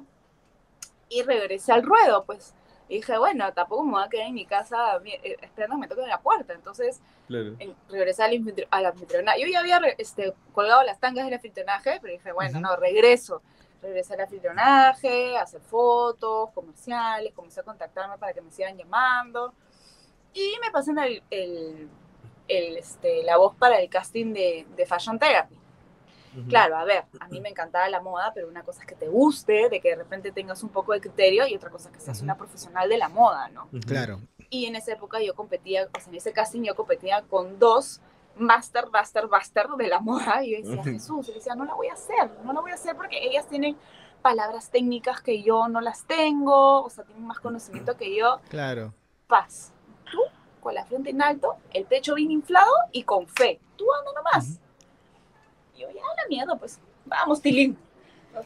[1.09, 2.55] Y regresé al ruedo, pues.
[2.89, 5.89] Y dije, bueno, tampoco me voy a quedar en mi casa eh, esperando que me
[5.89, 6.53] toquen la puerta.
[6.53, 7.57] Entonces, Claro.
[7.89, 8.33] regresé al,
[8.71, 9.41] al anfitrionaje.
[9.41, 13.43] Yo ya había este, colgado las tangas del anfitrionaje, pero dije, bueno, no, regreso.
[13.83, 19.55] Regresé al anfitrionaje, a hacer fotos, comerciales, comencé a contactarme para que me sigan llamando.
[20.35, 21.89] Y me pasan el, el-
[22.51, 25.57] el, este, la voz para el casting de, de Fashion Therapy.
[26.49, 29.09] Claro, a ver, a mí me encantaba la moda, pero una cosa es que te
[29.09, 32.01] guste, de que de repente tengas un poco de criterio, y otra cosa es que
[32.01, 33.69] seas una profesional de la moda, ¿no?
[33.85, 34.21] Claro.
[34.49, 38.01] Y en esa época yo competía, sea, en ese casting yo competía con dos
[38.37, 40.85] master, master, master de la moda, y yo decía.
[40.85, 43.49] Jesús, y decía, no la voy a hacer, no la voy a hacer porque ellas
[43.49, 43.77] tienen
[44.23, 48.41] palabras técnicas que yo no las tengo, o sea, tienen más conocimiento que yo.
[48.49, 48.95] Claro.
[49.27, 49.73] Paz,
[50.61, 54.51] con la frente en alto, el pecho bien inflado y con fe, tú anda nomás.
[54.51, 54.61] Ujú.
[55.77, 57.79] Y yo, ya la mierda, pues, vamos, Tilín.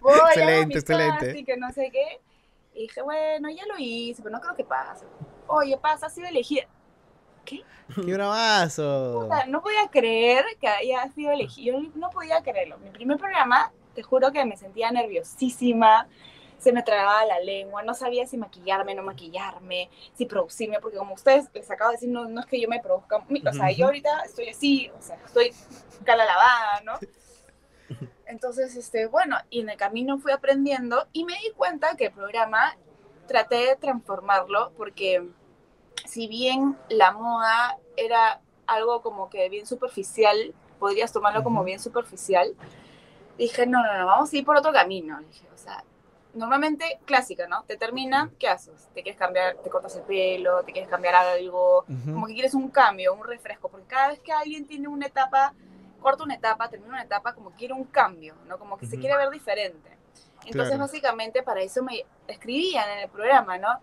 [0.00, 1.26] Voy a Excelente, excelente.
[1.26, 2.20] casting, que no sé qué.
[2.74, 5.06] Y dije, bueno, ya lo hice, pero no creo que pase.
[5.46, 6.66] Oye, pasa, ha sido elegida.
[7.44, 7.62] ¡Qué
[7.94, 9.18] bravazo!
[9.18, 11.72] O sea, no podía creer que haya sido elegida.
[11.72, 12.78] Yo no podía creerlo.
[12.78, 16.08] Mi primer programa, te juro que me sentía nerviosísima.
[16.64, 21.12] Se me trababa la lengua, no sabía si maquillarme, no maquillarme, si producirme, porque como
[21.12, 23.84] ustedes les acabo de decir, no, no es que yo me produzca, o sea, yo
[23.84, 25.52] ahorita estoy así, o sea, estoy
[26.04, 26.98] cara lavada, ¿no?
[28.26, 32.12] Entonces, este, bueno, y en el camino fui aprendiendo y me di cuenta que el
[32.12, 32.78] programa
[33.28, 35.28] traté de transformarlo porque
[36.06, 42.56] si bien la moda era algo como que bien superficial, podrías tomarlo como bien superficial,
[43.38, 45.20] dije, no, no, no, vamos a ir por otro camino.
[45.20, 45.84] Dije, o sea,
[46.34, 47.64] normalmente clásica, ¿no?
[47.64, 48.88] Te termina, ¿qué haces?
[48.94, 52.12] Te quieres cambiar, te cortas el pelo, te quieres cambiar algo, Ujú.
[52.12, 55.54] como que quieres un cambio, un refresco, porque cada vez que alguien tiene una etapa,
[56.00, 58.58] corta una etapa, termina una etapa, como que quiere un cambio, ¿no?
[58.58, 59.00] Como que se Ujú.
[59.02, 59.90] quiere ver diferente.
[60.44, 60.82] Entonces, Claro.
[60.82, 63.78] básicamente, para eso me escribían en el programa, ¿no?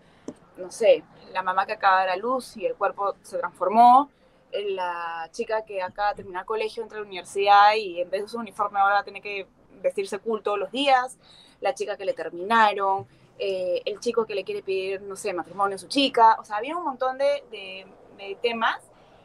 [0.56, 4.10] No sé, la mamá que acaba de dar a luz y el cuerpo se transformó,
[4.52, 8.22] eh, la chica que acaba de terminar colegio, entra a la universidad y en vez
[8.22, 9.46] de su uniforme ahora tiene que
[9.80, 11.18] vestirse cool todos los días,
[11.62, 13.06] la chica que le terminaron,
[13.38, 16.56] eh, el chico que le quiere pedir, no sé, matrimonio a su chica, o sea,
[16.58, 17.86] había un montón de, de-
[18.18, 18.78] de temas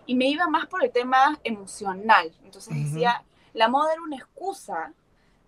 [0.06, 2.32] y me iba más por el tema emocional.
[2.46, 3.24] Entonces decía,
[3.54, 4.94] la moda era una excusa,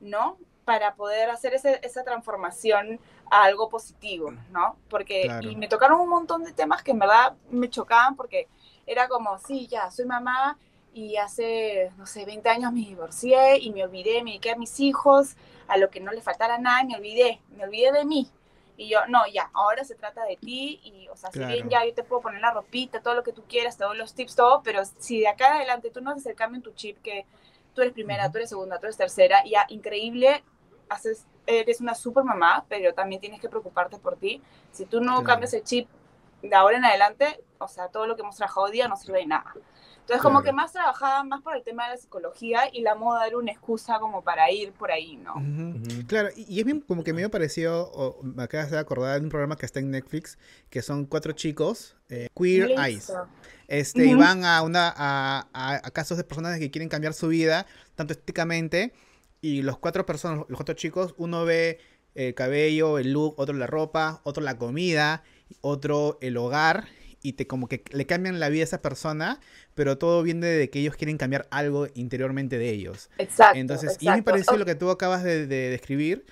[0.01, 0.37] ¿no?
[0.65, 2.99] para poder hacer ese, esa transformación
[3.31, 4.75] a algo positivo, ¿no?
[4.87, 5.49] Porque, Claro.
[5.49, 8.47] y me tocaron un montón de temas que en verdad me chocaban porque
[8.85, 10.59] era como, sí, ya, soy mamá
[10.93, 14.79] y hace, no sé, 20 años me divorcié y me olvidé, me dediqué a mis
[14.79, 15.35] hijos,
[15.69, 18.29] a lo que no le faltara nada, me olvidé, me olvidé de mí.
[18.77, 21.69] Y yo, no, ya, ahora se trata de ti y, o sea, si bien Claro.
[21.69, 24.13] ya yo te puedo poner la ropita, todo lo que tú quieras, te doy los
[24.13, 26.71] tips, todo, pero si de acá en adelante tú no haces el cambio en tu
[26.73, 27.25] chip, que
[27.73, 28.31] tú eres primera, Ujú.
[28.31, 30.43] tú eres segunda, tú eres tercera, ya, increíble,
[30.87, 34.41] haces, eres una super mamá, pero también tienes que preocuparte por ti.
[34.71, 35.23] Si tú no Claro.
[35.23, 35.89] cambias el chip
[36.41, 39.19] de ahora en adelante, o sea, todo lo que hemos trabajado hoy día no sirve
[39.19, 39.53] de nada.
[40.09, 40.45] Entonces, como Claro.
[40.45, 43.51] que más trabajaba más por el tema de la psicología y la moda era una
[43.51, 45.35] excusa como para ir por ahí, ¿no?
[46.07, 49.23] Claro, y y es bien como que me pareció, o me acabas de acordar de
[49.25, 50.39] un programa que está en Netflix,
[50.71, 52.81] que son cuatro chicos, eh, Queer Listo.
[52.83, 53.13] Eyes.
[53.67, 54.19] Este, y Ujú.
[54.21, 58.13] van a una a, a- a casos de personas que quieren cambiar su vida, tanto
[58.13, 58.93] estéticamente,
[59.41, 61.79] y los cuatro personas, los cuatro chicos, uno ve
[62.15, 65.21] el cabello, el look, otro la ropa, otro la comida,
[65.61, 66.87] otro el hogar,
[67.21, 69.39] y te como que le cambian la vida a esa persona,
[69.75, 73.09] pero todo viene de que ellos quieren cambiar algo interiormente de ellos.
[73.17, 73.57] Exacto.
[73.57, 74.31] Entonces, y a mí me exacto.
[74.31, 76.25] pareció Oh, lo que tú acabas de, de describir,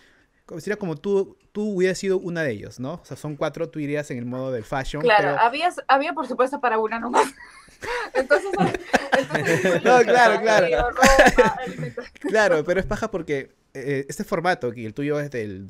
[0.59, 2.93] sería como tú, tú hubieras sido una de ellos, ¿no?
[2.95, 5.39] O sea, son cuatro, tú irías en el modo del fashion, Claro, pero...
[5.39, 7.33] había, había por supuesto para una nomás.
[8.13, 8.49] Entonces,
[9.17, 10.89] entonces No, claro, claro.
[10.89, 11.59] ropa.
[12.21, 15.67] Claro, pero es paja porque eh, este formato, que el tuyo es del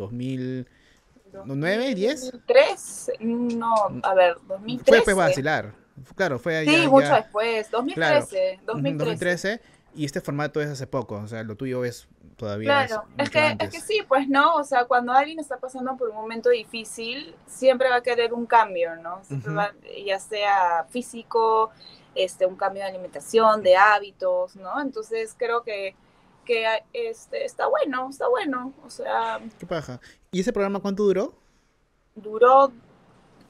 [1.31, 4.91] 2009, 10, 2003, no, a ver, 2013.
[4.91, 5.73] fue pues vacilar.
[6.15, 9.05] Claro, fue Sí, ya- mucho ya- después, 2013, Ujú, 2013.
[9.05, 9.61] 2013,
[9.95, 13.29] y este formato es hace poco, o sea, lo tuyo es todavía Claro, es, es
[13.31, 16.49] que, es que sí, pues no, o sea, cuando alguien está pasando por un momento
[16.49, 19.23] difícil, siempre va a querer un cambio, ¿no?
[19.23, 19.73] Siempre va-
[20.05, 21.71] ya sea físico,
[22.13, 24.79] este, un cambio de alimentación, de hábitos, ¿no?
[24.81, 25.95] Entonces creo que,
[26.47, 29.99] que este, está bueno, está bueno, o sea, Qué paja.
[30.31, 31.35] ¿Y ese programa cuánto duró?
[32.15, 32.71] duró,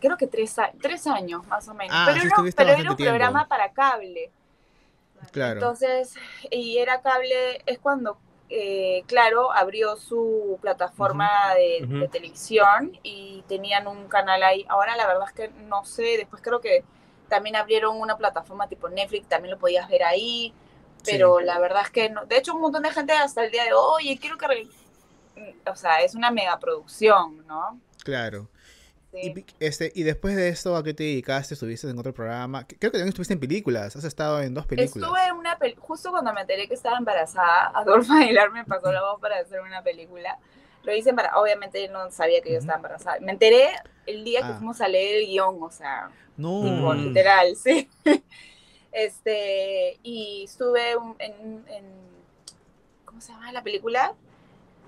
[0.01, 2.97] creo que tres, tres años más o menos, Ah, pero, sí no, pero era un
[2.97, 3.11] tiempo.
[3.11, 4.31] programa para cable.
[5.31, 5.53] Claro.
[5.53, 6.13] Entonces,
[6.51, 8.17] y era cable, es cuando,
[8.49, 14.65] eh, claro, abrió su plataforma de, de televisión y tenían un canal ahí.
[14.69, 16.83] Ahora la verdad es que no sé, después creo que
[17.29, 20.53] también abrieron una plataforma tipo Netflix, también lo podías ver ahí,
[21.11, 22.25] pero la verdad es que no.
[22.25, 24.47] De hecho, un montón de gente hasta el día de hoy, quiero que...
[24.47, 24.67] re-".
[25.69, 27.79] O sea, es una megaproducción, ¿no?
[28.03, 28.49] Claro.
[29.13, 29.33] Sí.
[29.35, 31.53] Y, este, y después de esto, ¿a qué te dedicaste?
[31.53, 32.65] ¿Estuviste en otro programa?
[32.67, 33.95] Creo que también estuviste en películas.
[33.95, 35.07] Has estado en dos películas.
[35.07, 38.91] Estuve en una película, justo cuando me enteré que estaba embarazada, Adolfo Aguilar me pasó
[38.91, 40.37] la voz para hacer una película.
[40.83, 43.17] Lo hice embarazada, obviamente él no sabía que yo estaba embarazada.
[43.21, 43.69] Me enteré
[44.05, 44.55] el día que Ah.
[44.57, 46.63] fuimos a leer el guion, o sea, No.
[46.63, 47.89] tipo, literal, sí.
[48.97, 52.07] Este, y estuve un- en, en-
[53.05, 54.15] ¿cómo se llama la película?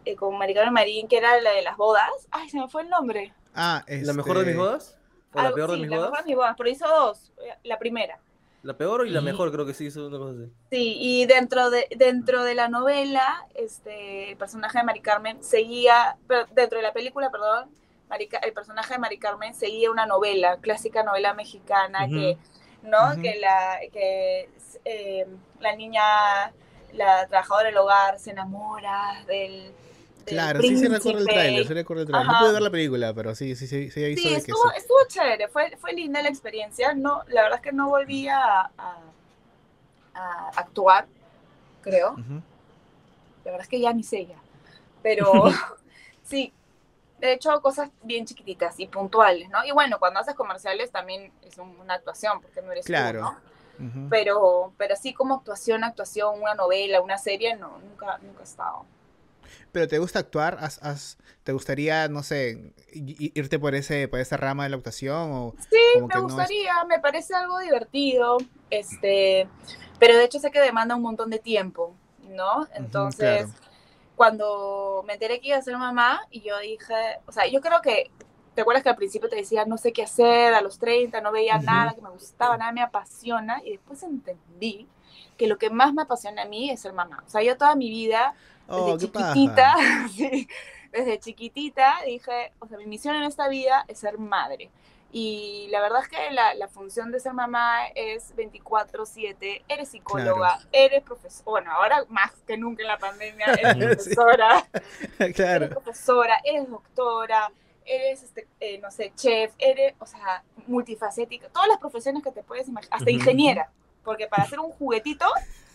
[0.04, 2.10] Eh, con Mari Carmen Marín, que era la de las bodas.
[2.32, 3.34] Ay, se me fue el nombre.
[3.54, 4.98] ¿La Ah, mejor de mis este, bodas?
[5.34, 6.10] ¿O la peor de mis la bodas?
[6.12, 7.32] mejor de mis bodas, pero hizo dos.
[7.38, 8.18] eh, La primera.
[8.64, 10.52] La peor y la Y- mejor, creo que sí, hizo una cosa así.
[10.72, 16.18] Sí, y dentro de, dentro de la novela, este, el personaje de Mari Carmen seguía,
[16.28, 17.70] pero dentro de la película, perdón,
[18.42, 22.38] el personaje de Mari Carmen seguía una novela, clásica novela mexicana, que,
[22.82, 23.12] ¿no?
[23.14, 23.22] Ujú.
[23.22, 24.50] Que la, que
[24.86, 25.26] eh,
[25.60, 26.54] la niña,
[26.94, 29.74] la trabajadora del hogar se enamora del,
[30.26, 31.34] del Claro, sí, sí recuerdo el príncipe.
[31.34, 32.32] tráiler, sí recuerdo el tráiler.
[32.32, 34.78] No pude ver la película, pero sí, sí, sí, sí, Sí, de que estuvo, sí.
[34.78, 36.94] estuvo chévere, fue, fue linda la experiencia.
[36.94, 39.00] No, la verdad es que no volví a, a-
[40.14, 41.08] a actuar,
[41.82, 42.14] creo.
[42.14, 42.42] Ujú.
[43.46, 44.38] La verdad es que ya ni sé ya.
[45.02, 45.44] Pero
[46.24, 46.54] sí,
[47.22, 49.64] he hecho cosas bien chiquititas y puntuales, ¿no?
[49.66, 53.22] Y bueno, cuando haces comerciales también es un- una actuación, porque no eres tú, Claro.
[53.22, 53.38] ¿no?
[54.10, 58.86] Pero, pero así como actuación, actuación, una novela, una serie, no, nunca, nunca he estado.
[59.72, 60.58] Pero ¿te gusta actuar?
[60.60, 65.32] ¿Has, has- ¿Te gustaría, no sé, irte por ese por esa rama de la actuación?
[65.32, 68.38] O Sí, como que me no es- gustaría, me parece algo divertido,
[68.70, 69.48] este,
[70.00, 71.96] pero de hecho sé que demanda un montón de tiempo,
[72.30, 72.68] ¿no?
[72.74, 73.69] Entonces, claro.
[74.20, 76.94] Cuando me enteré que iba a ser mamá, y yo dije,
[77.26, 78.12] o sea, yo creo que,
[78.54, 81.32] ¿te acuerdas que al principio te decía, no sé qué hacer, a los 30 no
[81.32, 84.90] veía nada que me gustaba, nada me apasiona, y después entendí
[85.38, 87.24] que lo que más me apasiona a mí es ser mamá.
[87.26, 88.34] O sea, yo toda mi vida,
[88.68, 89.34] desde Oh, paja.
[89.34, 89.76] chiquitita,
[90.14, 90.50] sí,
[90.92, 94.70] desde chiquitita dije, o sea, mi misión en esta vida es ser madre.
[95.12, 100.60] Y la verdad es que la, la función de ser mamá es 24/7, eres psicóloga,
[100.72, 103.80] eres profesora, bueno, ahora más que nunca en la pandemia, eres Sí.
[104.16, 104.68] profesora,
[105.20, 105.70] eres claro.
[105.70, 107.52] profesora, eres doctora,
[107.86, 112.44] eres, este, eh, no sé, chef, eres, o sea, multifacética, todas las profesiones que te
[112.44, 113.72] puedes imaginar, hasta ingeniera,
[114.04, 115.26] porque para hacer un juguetito,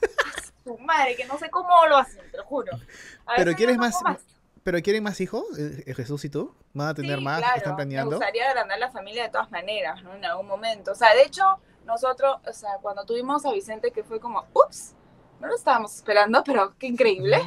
[0.64, 2.72] tu madre, que no sé cómo lo hacen, te lo juro.
[3.26, 4.20] A Pero ¿quieres no más-
[4.64, 5.44] ¿Pero quieren más hijos?
[5.58, 6.54] eh, Jesús y tú?
[6.72, 7.38] ¿Van a tener Sí, más?
[7.38, 8.10] claro, ¿Están planeando?
[8.12, 10.14] Me gustaría agrandar la familia de todas maneras, ¿no?
[10.14, 10.92] En algún momento.
[10.92, 11.44] O sea, de hecho,
[11.84, 14.94] nosotros, o sea, cuando tuvimos a Vicente, que fue como, ups,
[15.40, 17.38] no lo estábamos esperando, pero qué increíble.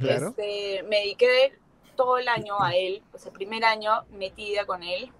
[0.00, 0.28] Claro.
[0.28, 1.58] Este, me dediqué
[1.96, 5.10] todo el año a él, pues el primer año metida con él,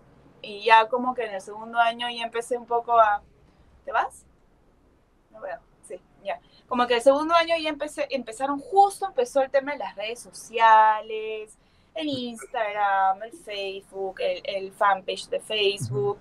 [0.43, 3.23] y ya como que en el segundo año ya empecé un poco a...
[3.85, 4.27] ¿Te vas?
[5.31, 5.59] No veo.
[6.71, 10.21] Como que el segundo año ya empecé, empezaron, justo empezó el tema de las redes
[10.21, 11.59] sociales,
[11.97, 16.21] el Instagram, el Facebook, el, el fanpage de Facebook.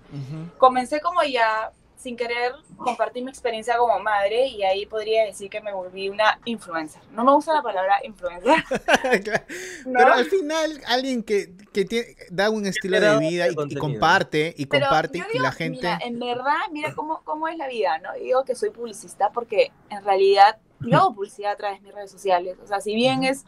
[0.58, 1.70] Comencé como ya,
[2.00, 6.40] sin querer, compartir mi experiencia como madre y ahí podría decir que me volví una
[6.46, 7.02] influencer.
[7.12, 8.64] No me gusta la palabra influencer.
[9.22, 9.44] Claro.
[9.86, 9.98] ¿no?
[9.98, 14.64] Pero al final, alguien que, que tiene- da un estilo de vida y, comparte, y
[14.66, 15.76] Pero comparte, yo y la gente...
[15.78, 18.16] Mira, en verdad, mira cómo, cómo es la vida, ¿no?
[18.16, 21.94] Yo digo que soy publicista porque en realidad yo hago publicidad a través de mis
[21.94, 22.56] redes sociales.
[22.62, 23.44] O sea, si bien es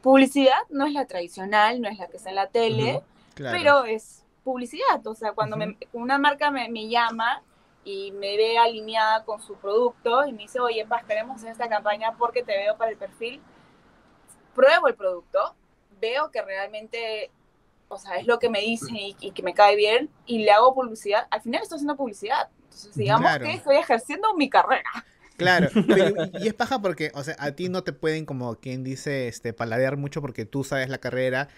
[0.00, 3.02] publicidad, no es la tradicional, no es la que está en la tele,
[3.34, 3.56] Claro.
[3.58, 5.04] pero es publicidad.
[5.06, 7.42] O sea, cuando me- una marca me, me llama
[7.86, 11.68] y me ve alineada con su producto y me dice, oye, Paz, queremos hacer esta
[11.68, 13.40] campaña porque te veo para el perfil,
[14.54, 15.54] pruebo el producto,
[16.00, 17.30] veo que realmente,
[17.88, 20.50] o sea, es lo que me dicen y, y que me cae bien y le
[20.50, 21.28] hago publicidad.
[21.30, 22.48] Al final estoy haciendo publicidad.
[22.64, 23.44] Entonces, digamos Claro.
[23.46, 24.90] que estoy ejerciendo mi carrera.
[25.36, 28.82] Claro, pero- y es paja porque, o sea, a ti no te pueden, como quien
[28.82, 31.48] dice, este, paladear mucho porque tú sabes la carrera,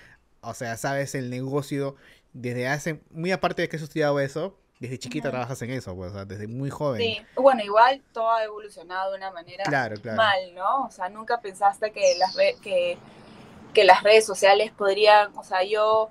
[0.43, 1.97] o sea, sabes el negocio
[2.35, 6.11] desde hace, muy aparte de que has estudiado eso, desde chiquita trabajas en eso, pues,
[6.12, 7.03] o sea, desde muy joven.
[7.07, 10.20] Sí, bueno, igual todo ha evolucionado de una manera Claro, claro.
[10.20, 10.87] mal, ¿no?
[10.87, 12.99] O sea, nunca pensaste que las, re- que,
[13.74, 16.11] que las redes sociales podrían, o sea, yo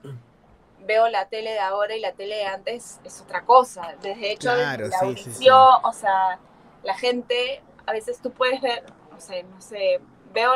[0.86, 3.95] veo la tele de ahora y la tele de antes es otra cosa.
[4.01, 6.39] Desde hecho, Claro, la sí, sí, audición, o sea,
[6.84, 9.99] la gente, a veces tú puedes ver, no sé, no sé,
[10.34, 10.53] veo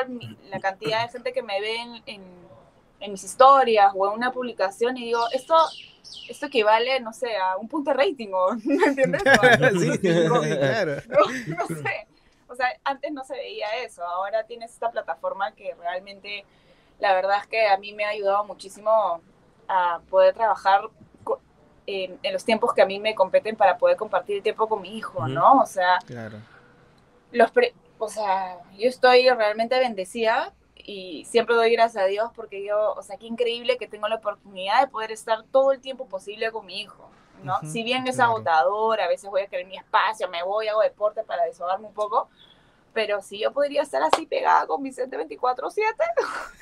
[0.49, 2.41] la cantidad de gente que me ve en, en-
[3.01, 5.55] en mis historias o en una publicación y digo, esto,
[6.29, 9.21] esto equivale, no sé, a un punto de rating, o, ¿me entiendes?
[9.21, 10.95] O- sí, claro.
[11.09, 12.07] no, no sé.
[12.47, 14.03] O sea, antes no se veía eso.
[14.05, 16.43] Ahora tienes esta plataforma que realmente,
[16.99, 19.21] la verdad es que a mí me ha ayudado muchísimo
[19.67, 20.81] a poder trabajar
[21.87, 24.81] en, en los tiempos que a mí me competen para poder compartir el tiempo con
[24.81, 25.27] mi hijo.
[25.27, 25.61] ¿no?
[25.61, 26.37] O sea, Claro.
[27.31, 30.53] los pre- o sea, yo estoy realmente bendecida
[30.85, 34.15] y siempre doy gracias a Dios porque yo, o sea, qué increíble que tengo la
[34.15, 37.09] oportunidad de poder estar todo el tiempo posible con mi hijo,
[37.43, 37.57] ¿no?
[37.57, 38.31] Ujú, si bien es claro.
[38.31, 41.93] agotador, a veces voy a querer mi espacio, me voy, hago deporte para desahogarme un
[41.93, 42.29] poco,
[42.93, 45.83] pero si yo podría estar así pegada con Vicente 24/7,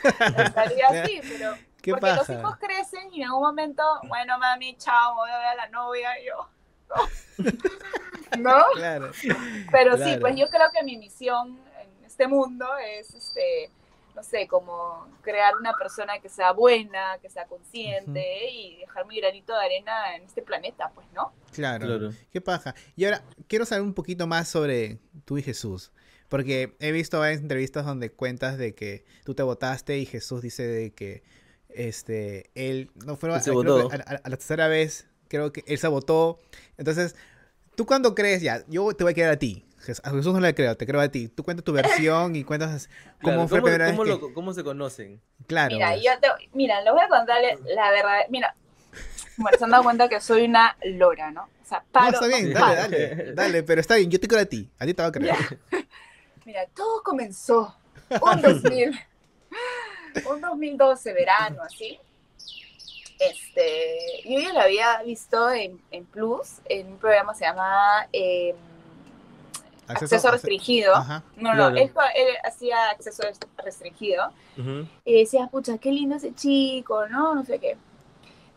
[0.47, 2.33] estaría así, pero ¿Qué porque los pasa?
[2.33, 6.19] hijos crecen y en un momento, bueno, mami, chao, voy a ver a la novia
[6.21, 6.47] y yo,
[8.37, 8.63] ¿no?
[8.75, 9.11] Claro.
[9.71, 10.19] Pero sí, Claro.
[10.21, 13.71] pues yo creo que mi misión en este mundo es, este,
[14.19, 19.15] no sé, como crear una persona que sea buena, que sea consciente y dejar mi
[19.21, 21.31] granito de arena en este planeta, pues, ¿no?
[21.53, 21.85] Claro.
[21.87, 22.09] Claro.
[22.29, 22.75] Qué paja.
[22.97, 25.93] Y ahora, quiero saber un poquito más sobre tú y Jesús.
[26.27, 30.67] Porque he visto varias entrevistas donde cuentas de que tú te votaste y Jesús dice
[30.67, 31.23] de que
[31.69, 33.87] este él no fue Él se creo votó.
[33.89, 36.39] que a, a- a la tercera vez creo que él se votó
[36.77, 37.15] entonces
[37.75, 39.65] tú cuando crees ya yo te voy a creer a ti
[40.03, 42.89] a Jesús no le creo te creo a ti tú cuentas tu versión y cuentas
[43.21, 45.21] cómo Claro, fue primera cómo vez que- lo- cómo se conocen?
[45.47, 46.03] claro Mira, pues.
[46.03, 48.19] yo te, mira, les voy a contarle la verdad.
[48.29, 48.55] Mira,
[49.37, 51.43] bueno, se han dado cuenta que soy una lora, ¿no?
[51.61, 52.81] O sea, no paro, está bien no dale paro.
[52.81, 55.11] dale dale pero está bien yo te creo a ti a ti te voy a
[55.11, 55.35] creer
[55.71, 55.79] Ya.
[56.45, 57.75] Mira, todo comenzó
[58.21, 58.99] un 2000,
[60.25, 61.99] un 2012, verano, así.
[63.19, 68.07] Este, yo ya lo había visto en, en Plus, en un programa que se llama
[68.13, 68.55] eh,
[69.89, 70.95] Acceso, Restringido.
[70.95, 71.75] ajá No, no, Claro.
[71.77, 73.23] él, él hacía acceso
[73.57, 74.29] restringido.
[74.57, 74.87] Ujú.
[75.05, 77.35] Y decía, pucha, qué lindo ese chico, ¿no?
[77.35, 77.77] No sé qué.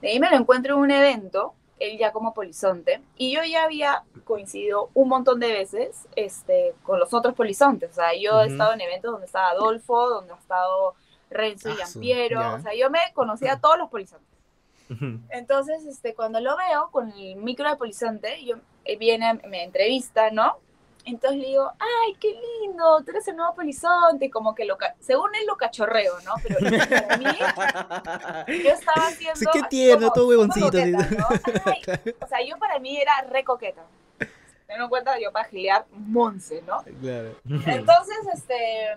[0.00, 3.64] De ahí me lo encuentro en un evento, él ya como polizonte, y yo ya
[3.64, 7.90] había coincidido un montón de veces este, con los otros polizontes.
[7.92, 8.52] O sea, yo he Ujú.
[8.52, 10.94] estado en eventos donde estaba Adolfo, donde ha estado
[11.30, 12.40] Renzo y Ah, su- Ampiero.
[12.40, 12.54] ya.
[12.54, 14.28] O sea, yo me conocía a todos los polizontes.
[15.30, 20.30] Entonces, este, cuando lo veo con el micro de polizonte, yo, él viene, me entrevista,
[20.30, 20.58] ¿no?
[21.04, 22.28] Entonces le digo, ay, qué
[22.62, 26.34] lindo, tú eres el nuevo polizonte, como que lo, según él lo cachorreo, ¿no?
[26.42, 27.24] Pero para mí,
[28.64, 29.34] yo estaba haciendo...
[29.38, 31.16] Sí, qué tierno, como- todo huevoncito, coqueta, así.
[31.16, 31.26] ¿no?
[31.64, 33.82] Ay, o sea, yo para mí era re coqueta.
[34.68, 36.82] Ten en cuenta yo para gilear Monse, ¿no?
[37.00, 37.34] claro
[37.66, 38.96] Entonces, este,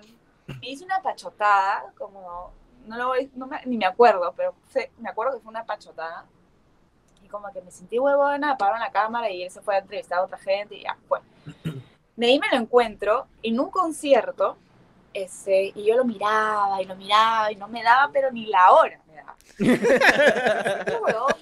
[0.62, 2.52] me hice una pachotada, como,
[2.86, 5.66] no lo voy, no me- ni me acuerdo, pero sé- me acuerdo que fue una
[5.66, 6.26] pachotada.
[7.24, 10.20] Y como que me sentí huevona, apagaron la cámara y él se fue a entrevistar
[10.20, 11.20] a otra gente y ya, fue.
[12.16, 14.58] De ahí me lo encuentro en un concierto
[15.14, 18.72] Ese, y yo lo miraba y lo miraba y no me daba, pero ni la
[18.72, 19.36] hora me daba.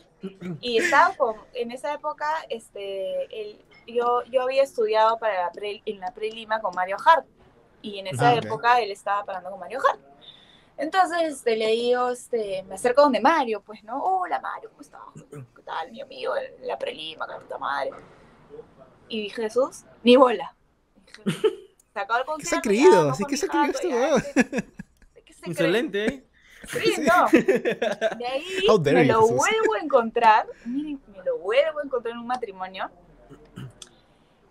[0.61, 5.81] Y estaba con, en esa época, este, el, yo, yo había estudiado para la pre-
[5.85, 7.25] en la pre-Lima con Mario Hart.
[7.81, 9.99] Y en esa Ah, época él estaba parando con Mario Hart.
[10.77, 14.01] Entonces este, le digo, este, me acerco donde Mario, pues, ¿no?
[14.01, 15.01] Hola Mario, ¿cómo estás?
[15.29, 16.33] ¿Qué tal, mi amigo?
[16.35, 17.91] de La pre-Lima, puta madre.
[19.09, 20.55] Y dije, Jesús, ni bola.
[21.93, 22.49] Se acabó el ¿Qué concierto.
[22.49, 23.01] se ha ya, creído?
[23.03, 23.95] vamos ¿Sí mi se ha creído este ya?
[25.13, 25.33] ¿qué- ¿qué
[26.05, 26.23] ¿eh?
[26.67, 27.27] Sí, no.
[28.17, 30.47] De ahí How dare me you, lo vuelvo a encontrar.
[30.65, 32.89] Miren, me lo vuelvo a encontrar en un matrimonio.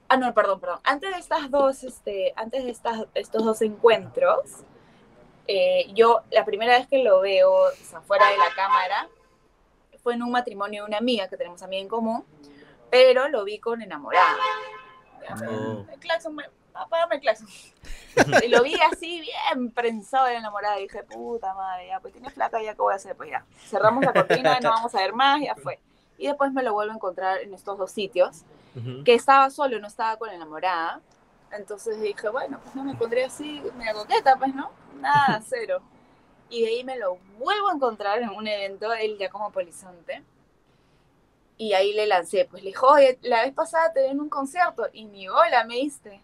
[0.09, 0.79] Ah, no, perdón, perdón.
[0.85, 4.41] Antes de estas dos, este, antes de estas, estos dos encuentros,
[5.49, 9.09] eh, yo la primera vez que lo veo, o sea, fuera de la cámara,
[10.03, 12.25] fue en un matrimonio de una amiga que tenemos amiga en común,
[12.91, 14.37] pero lo vi con enamorada.
[15.49, 15.87] Oh.
[15.93, 16.45] El claxon, me,
[16.75, 17.49] apágame el claxon.
[18.43, 22.31] Y lo vi así bien prensado de enamorada y dije, puta madre, ya, pues tiene
[22.31, 23.45] flaca, ya qué voy a hacer, pues ya.
[23.67, 25.81] Cerramos la cortina, no vamos a ver más, ya fue.
[26.19, 28.45] Y después me lo vuelvo a encontrar en estos dos sitios,
[29.05, 31.01] que estaba solo, no estaba con la enamorada.
[31.51, 34.71] Entonces dije, bueno, pues no me pondré así, media coqueta, pues no,
[35.01, 35.83] nada, cero.
[36.49, 40.23] Y de ahí me lo vuelvo a encontrar en un evento, él ya como polizonte.
[41.63, 44.29] Y ahí le lancé, pues le dijo, oye, la vez pasada te vi en un
[44.29, 46.21] concierto y ni hola me diste.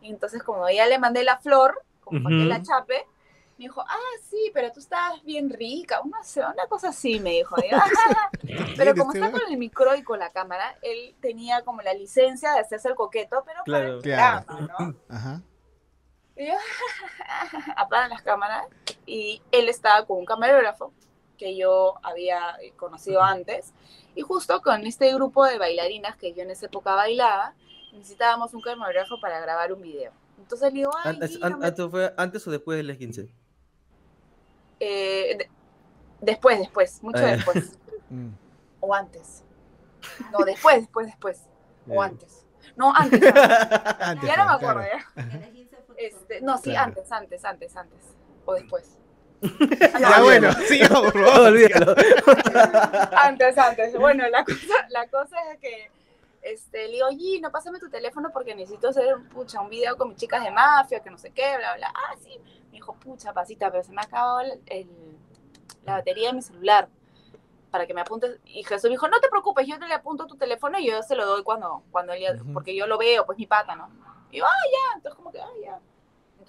[0.00, 3.06] Y entonces como ya le mandé la flor, como para que la chape,
[3.56, 6.18] me dijo, ah, sí, pero tú estabas bien rica, una,
[6.52, 7.54] una cosa así, me dijo.
[7.62, 8.30] Y, "Ah".
[8.76, 12.50] pero como está con el micro y con la cámara, él tenía como la licencia
[12.54, 14.44] de hacerse el coqueto, pero para el Claro.
[14.44, 14.46] Claro.
[14.46, 14.94] programa, ¿no?
[15.14, 15.40] Ajá.
[16.36, 16.54] Y yo,
[17.76, 18.66] apagan las cámaras
[19.06, 20.92] y él estaba con un camarógrafo
[21.40, 23.72] que yo había conocido antes
[24.14, 27.54] y justo con este grupo de bailarinas que yo en esa época bailaba,
[27.92, 30.12] necesitábamos un camarógrafo para grabar un video.
[30.38, 33.28] Entonces le digo, ay, Antes, ¿Antes, fue antes o después del 15?
[34.80, 35.50] eh, de-
[36.20, 37.78] después, después, mucho Ah, después,
[38.10, 38.28] Mm.
[38.80, 39.42] o antes.
[40.32, 41.42] No, después, después, después,
[41.88, 42.04] o Ya.
[42.04, 42.44] antes.
[42.76, 43.22] No, antes.
[43.22, 43.32] antes.
[44.00, 44.80] Antes, ya no me claro.
[44.80, 44.82] acuerdo,
[45.16, 45.50] ya.
[45.96, 46.88] Este, no, sí, Claro.
[46.88, 47.98] antes, antes, antes, antes.
[48.46, 48.96] O después.
[50.00, 51.48] Ya bueno, sigamos, por No, favor.
[51.48, 51.94] olvídalo.
[53.12, 53.94] Antes, antes.
[53.98, 55.90] Bueno, la cosa, la cosa es que
[56.42, 60.16] este, le digo, Gino, pásame tu teléfono porque necesito hacer pucha, un video con mis
[60.18, 61.92] chicas de mafia, que no sé qué, bla, bla.
[61.94, 62.38] Ah, sí.
[62.66, 65.16] Me dijo, pucha, pasita, pero se me ha acabado el, el-
[65.84, 66.88] la batería de mi celular
[67.70, 68.38] para que me apuntes.
[68.44, 71.02] Y Jesús me dijo, no te preocupes, yo te le apunto tu teléfono y yo
[71.02, 73.88] se lo doy cuando, cuando él, porque yo lo veo, pues mi pata, ¿no?
[74.30, 74.96] Y yo, ah, ya.
[74.96, 75.78] Entonces, como que, ah, ya.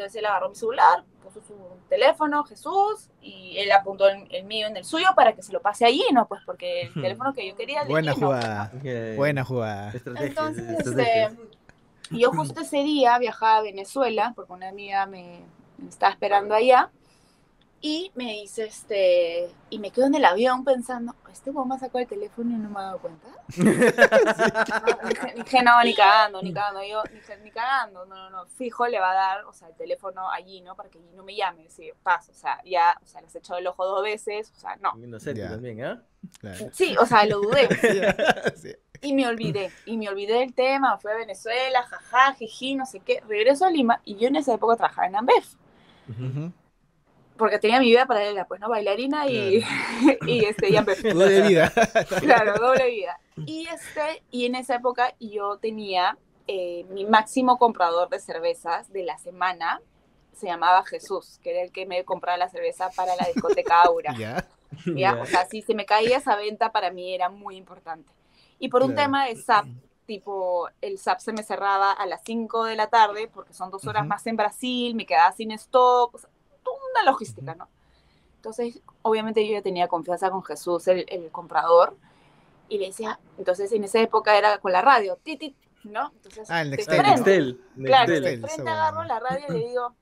[0.01, 1.53] Entonces él agarró mi celular, puso su
[1.87, 5.61] teléfono, Jesús, y él apuntó el, el mío en el suyo para que se lo
[5.61, 6.27] pase allí, ¿no?
[6.27, 7.83] Pues porque el teléfono que yo quería...
[7.83, 8.71] Buena Gino, jugada.
[9.15, 9.93] Buena jugada.
[10.15, 11.29] Entonces, este,
[12.09, 15.41] yo justo ese día viajaba a Venezuela porque una amiga me,
[15.77, 16.89] me estaba esperando allá
[17.81, 22.07] y me dice, este, y me quedo en el avión pensando, este me sacó el
[22.07, 23.27] teléfono y no me ha dado cuenta.
[24.81, 26.83] No, dije, no, ni cagando, ni cagando.
[26.83, 28.45] Yo dije, ni cagando, no, no, no.
[28.47, 30.75] Fijo le va a dar, o sea, el teléfono allí, ¿no?
[30.75, 31.69] Para que allí no me llame.
[31.69, 34.59] Sí, paso, o sea, ya, o sea, les he echado el ojo dos veces, o
[34.59, 34.93] sea, no.
[34.97, 35.77] Inocente también.
[36.39, 36.69] Claro.
[36.71, 37.67] Sí, o sea, lo dudé.
[38.55, 38.75] Sí.
[39.01, 42.99] Y me olvidé, y me olvidé del tema, fui a Venezuela, jaja, jiji, no sé
[42.99, 45.55] qué, regreso a Lima, y yo en esa época trabajaba en Ambef,
[46.07, 46.51] Ujú.
[47.41, 48.69] Porque tenía mi vida paralela, pues, ¿no?
[48.69, 49.63] Bailarina y,
[50.27, 51.73] y este, y de vida.
[52.21, 53.19] Claro, doble vida.
[53.47, 59.03] Y, este, y en esa época yo tenía eh, mi máximo comprador de cervezas de
[59.03, 59.81] la semana,
[60.33, 64.13] se llamaba Jesús, que era el que me compraba la cerveza para la discoteca Aura.
[64.19, 64.45] Ya.
[64.85, 64.95] ¿ya?
[64.95, 65.17] Ya.
[65.19, 68.11] O sea, si se me caía esa venta, para mí era muy importante.
[68.59, 69.05] Y por un Claro.
[69.05, 69.65] tema de SAP,
[70.05, 73.87] tipo, el SAP se me cerraba a las 5 de la tarde, porque son dos
[73.87, 74.09] horas Ujú.
[74.09, 76.30] más en Brasil, me quedaba sin stock, o sea, toda
[76.91, 77.67] una logística, ¿no?
[78.35, 81.95] Entonces, obviamente yo ya tenía confianza con Jesús, el, el comprador,
[82.69, 86.11] y le decía, entonces en esa época era con la radio, titit, ¿no?
[86.15, 86.95] Entonces, Ah, el de Nextel.
[86.99, 87.85] Frente, Nextel.
[87.85, 88.41] Claro, Nextel.
[88.41, 89.95] de frente agarro la radio y le digo,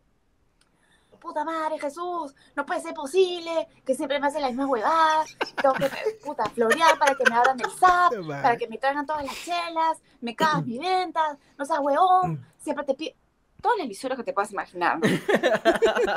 [1.19, 5.75] puta madre, Jesús, no puede ser posible que siempre me hacen las mismas huevadas, tengo
[5.75, 5.89] que,
[6.23, 9.97] puta, florear para que me abran el SAP, para que me traigan todas las chelas,
[10.21, 13.15] me cagas mis ventas, no seas huevón, siempre te pido,
[13.61, 14.99] todas las lisuras que te puedas imaginar.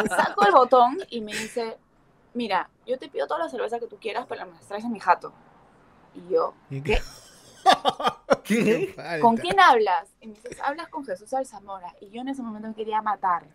[0.08, 1.76] saco el botón y me dice,
[2.34, 4.92] mira, yo te pido todas las cervezas que tú quieras, pero me las traes en
[4.92, 5.32] mi jato.
[6.14, 7.00] Y yo, ¿Y ¿qué?
[8.44, 8.94] ¿Qué?
[9.20, 10.08] ¿Con quién hablas?
[10.20, 11.94] Y me dices, hablas con Jesús Alzamora.
[12.00, 13.46] Y yo en ese momento me quería matar.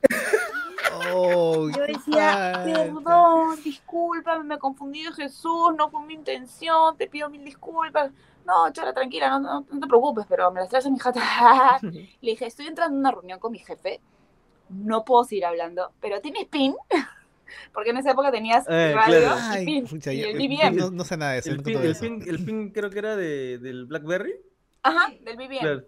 [1.13, 7.29] Oh, Yo decía, perdón, discúlpame, me confundí de Jesús, no fue mi intención, te pido
[7.29, 8.11] mil disculpas.
[8.47, 11.21] No, chora, tranquila, no, no, no te preocupes, pero me las traes a mi jata.
[11.81, 13.99] Le dije, estoy entrando en una reunión con mi jefe
[14.69, 16.75] no puedo seguir hablando, pero tienes PIN,
[17.73, 19.35] porque en esa época tenías Eh, radio claro.
[19.37, 20.71] y Ay, PIN, pucha, y yo- el BBM.
[20.75, 21.51] no, no sé nada de eso.
[21.51, 22.01] El pin, el, eso.
[22.01, 24.35] pin, el pin creo que era de, del Blackberry.
[24.83, 25.83] Ajá, del BBM, Claro,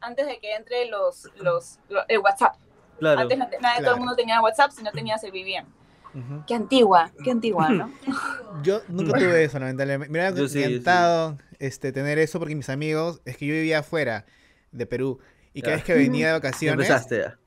[0.00, 2.56] antes de que entre los, los, lo- el WhatsApp.
[2.98, 3.20] claro.
[3.20, 3.92] Antes nadie, todo Claro.
[3.94, 5.66] el mundo tenía WhatsApp si no tenías el BBM.
[6.14, 6.44] Ujú.
[6.46, 7.92] Qué antigua, qué antigua, ¿no?
[8.62, 10.10] Yo nunca tuve eso, lamentablemente.
[10.10, 10.80] Me hubiera sí, yo sí.
[11.58, 14.26] Este, tener eso porque mis amigos, es que yo vivía afuera
[14.72, 15.18] de Perú.
[15.54, 17.38] Y cada vez que venía de vacaciones, empezaste ya.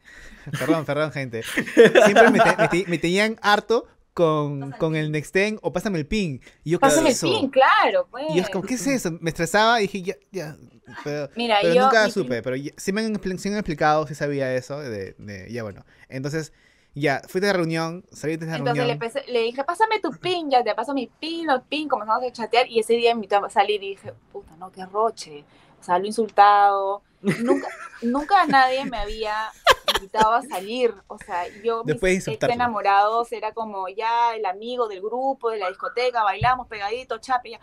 [0.59, 1.43] perdón, perdón, gente,
[2.03, 6.05] siempre me, te- me te- me tenían harto con, con el Nexten o pásame el
[6.07, 6.39] ping.
[6.64, 7.28] Y yo, ¿qué es Pásame el eso?
[7.28, 8.26] PIN, claro, pues.
[8.30, 9.12] Y yo, es como, ¿qué es eso?
[9.22, 10.57] Me estresaba y dije, ya, ya.
[11.05, 11.84] Pero, Mira, pero yo.
[11.84, 14.53] nunca supe, PIN- pero ya- sí, me han, expli- sí me han explicado, sí sabía
[14.53, 14.80] eso.
[14.82, 15.86] De, de- ya bueno.
[16.09, 16.51] Entonces,
[16.94, 19.00] ya, fui de la reunión, salí de esa Entonces le, reunión.
[19.00, 22.32] empecé- le dije, pásame tu pin, ya te paso mi pin, los pin, comenzamos a
[22.32, 25.46] chatear y ese día me invitó a salir y dije, puta, no, qué roche.
[25.80, 27.02] O sea, lo he insultado.
[27.38, 27.70] Nunca,
[28.02, 29.56] nunca nadie me había
[29.88, 30.94] invitado a salir.
[31.08, 32.56] O sea, yo, mis Después de ex insultarlo.
[32.56, 37.60] enamorados era como ya el amigo del grupo, de la discoteca, bailamos pegaditos, chape, ya.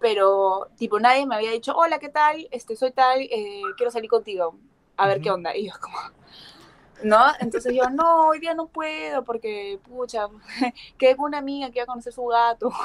[0.00, 2.46] Pero, tipo, nadie me había dicho, hola, ¿qué tal?
[2.52, 4.56] Este, soy tal, eh, quiero salir contigo.
[4.96, 5.36] A ver qué Ujú.
[5.36, 5.56] onda.
[5.56, 5.96] Y yo como,
[7.02, 7.26] ¿no?
[7.40, 10.26] Entonces yo, no, hoy día no puedo porque, pucha,
[11.16, 12.68] con una amiga que iba a conocer su gato.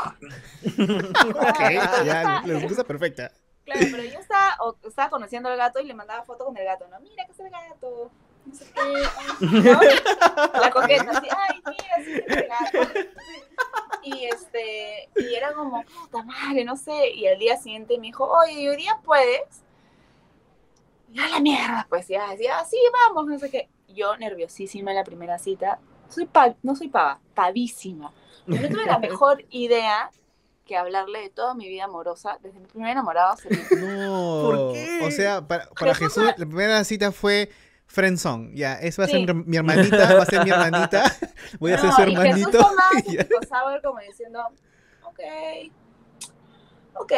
[0.63, 3.31] Ok, Entonces, ya, la excusa perfecta.
[3.65, 6.65] Claro, pero yo estaba, o- estaba conociendo al gato y le mandaba fotos con el
[6.65, 6.99] gato, ¿no?
[6.99, 8.11] Mira que es el gato.
[8.45, 10.59] No sé qué.
[10.59, 12.99] La coqueta, así, ay, mira, sí, es el gato.
[14.03, 17.11] Y este, y era como, puta madre, no sé.
[17.11, 19.61] Y al día siguiente me dijo, oye, ¿y hoy día puedes?
[21.13, 23.69] Y a la mierda, pues ya, decía, sí, vamos, no sé qué.
[23.93, 25.79] Yo nerviosísima en la primera cita.
[26.09, 28.11] Soy pa- no soy pava, pavísima.
[28.47, 30.09] Yo no tuve la mejor idea
[30.65, 34.41] que hablarle de toda mi vida amorosa, desde mi primer enamorado hasta mi No.
[34.43, 34.99] ¿Por qué?
[35.03, 37.49] O sea, para, para Jesús Jesús, la primera cita fue
[37.87, 38.51] friendzone.
[38.55, 39.25] Ya, eso va a Sí.
[39.25, 41.03] ser mi hermanita, va a ser mi hermanita.
[41.59, 42.59] Voy a ser su Jesús hermanito.
[43.07, 43.23] y ya.
[43.23, 44.39] su sour como diciendo,
[45.03, 45.19] ok,
[46.95, 47.11] ok,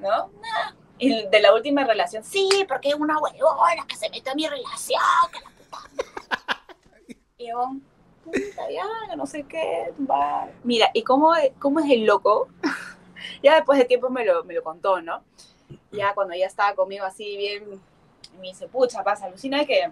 [0.00, 0.08] ¿no?
[0.40, 0.72] Nah.
[0.98, 4.46] Y de la última relación, sí, porque es una huevona que se mete a mi
[4.46, 5.00] relación,
[5.30, 5.55] que la puta madre".
[7.38, 7.70] Y yo,
[8.70, 10.48] ya, no sé qué, va.
[10.64, 12.48] Mira, ¿y cómo, cómo es el loco?
[13.42, 15.22] ya después de tiempo me lo, me lo contó, ¿no?
[15.92, 17.80] Ya cuando ya estaba conmigo así bien,
[18.40, 19.90] me dice, pucha, pasa, alucina que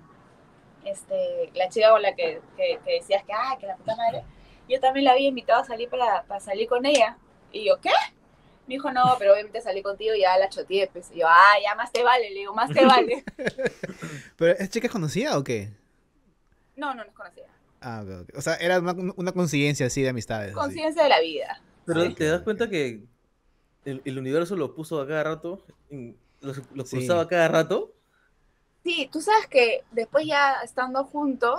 [0.85, 4.25] este, la chica con la que, que, que decías que, ah, que la puta madre,
[4.69, 7.19] yo también la había invitado a salir para, para salir con ella.
[7.53, 7.91] Y yo, ¿qué?
[8.67, 10.89] Me dijo, no, pero obviamente salí contigo y ya la choteé.
[10.93, 11.11] Pues.
[11.13, 13.23] Y yo, ah, ya más te vale, le digo, más te vale.
[14.37, 15.71] ¿Pero es chica conocida o qué?
[16.77, 17.45] No, no nos conocía.
[17.81, 18.39] Ah, ok, ok.
[18.39, 20.49] O sea, era una, una coincidencia así de amistades.
[20.51, 20.55] así.
[20.55, 21.61] Conciencia de la vida.
[21.85, 22.15] Pero Sí.
[22.15, 23.03] te das cuenta que
[23.85, 25.63] el, el universo lo puso a cada rato,
[26.41, 26.97] los, los Sí.
[26.97, 27.93] cruzaba a cada rato.
[28.83, 31.59] Sí, tú sabes que después ya estando juntos,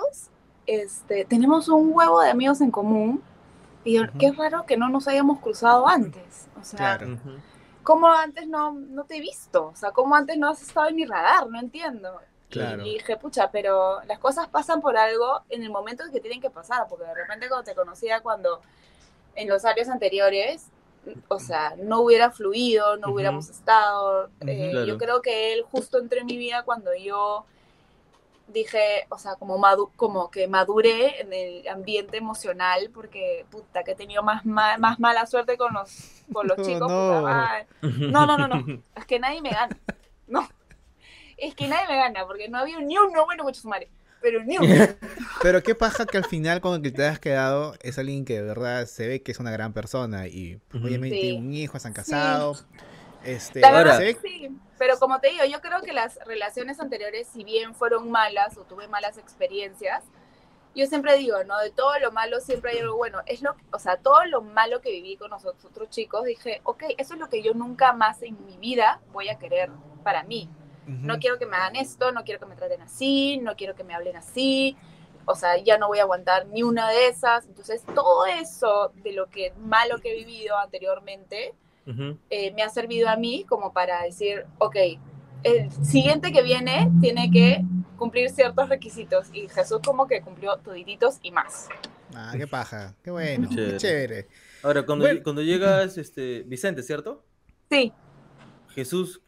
[0.66, 3.22] este, tenemos un huevo de amigos en común.
[3.84, 6.45] Y yo, qué raro que no nos hayamos cruzado antes.
[6.60, 7.18] O sea, Claro.
[7.82, 9.66] ¿cómo antes no, no te he visto?
[9.68, 11.48] O sea, ¿cómo antes no has estado en mi radar?
[11.48, 12.20] No entiendo.
[12.48, 12.86] Y- Claro.
[12.86, 16.40] Y, dije, pucha, pero las cosas pasan por algo en el momento en que tienen
[16.40, 18.60] que pasar, porque de repente cuando te conocía cuando
[19.34, 20.68] en los años anteriores,
[21.28, 24.30] o sea, no hubiera fluido, no hubiéramos estado.
[24.46, 24.86] Eh, Claro.
[24.86, 27.44] Yo creo que él justo entró en mi vida cuando yo
[28.48, 33.92] dije, o sea, como, madu como que maduré en el ambiente emocional, porque puta, que
[33.92, 36.88] he tenido más, ma- más mala suerte con los, con los No, chicos.
[36.90, 37.20] no.
[37.20, 37.66] puta.
[38.10, 38.82] No, no, no, no.
[38.96, 39.76] Es que nadie me gana.
[40.26, 40.48] No.
[41.36, 43.88] Es que nadie me gana, porque no había ni uno bueno con su madre.
[44.22, 44.66] Pero ni uno.
[45.42, 48.34] Pero qué paja que al final con el que te has quedado es alguien que
[48.34, 51.32] de verdad se ve que es una gran persona y obviamente Sí.
[51.32, 52.00] un hijo, se han Sí.
[53.26, 54.50] Este, La Ahora- verdad, sí.
[54.78, 58.62] Pero como te digo, yo creo que las relaciones anteriores, si bien fueron malas o
[58.64, 60.04] tuve malas experiencias,
[60.74, 61.58] yo siempre digo, ¿no?
[61.58, 63.22] De todo lo malo siempre hay algo bueno.
[63.24, 66.84] Es lo, o sea, todo lo malo que viví con nosotros otros chicos, dije, ok,
[66.98, 69.70] eso es lo que yo nunca más en mi vida voy a querer
[70.04, 70.48] para mí.
[70.86, 73.82] No quiero que me hagan esto, no quiero que me traten así, no quiero que
[73.82, 74.76] me hablen así.
[75.24, 77.44] O sea, ya no voy a aguantar ni una de esas.
[77.46, 81.54] Entonces, todo eso de lo que malo que he vivido anteriormente,
[82.30, 84.76] Eh, me ha servido a mí como para decir, ok,
[85.44, 87.64] el siguiente que viene tiene que
[87.96, 89.28] cumplir ciertos requisitos.
[89.32, 91.68] Y Jesús como que cumplió todititos y más.
[92.14, 92.94] Ah, qué paja.
[93.04, 93.48] Qué bueno.
[93.48, 93.72] Chévere.
[93.72, 94.28] Qué chévere.
[94.62, 95.20] Ahora, cuando, Bueno.
[95.22, 97.24] cuando llegas, este, Vicente, ¿cierto?
[97.70, 97.92] Sí,
[98.74, 99.20] Jesús,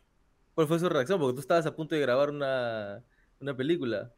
[0.55, 1.19] ¿cuál fue su reacción?
[1.21, 3.03] Porque tú estabas a punto de grabar una,
[3.41, 4.11] una película.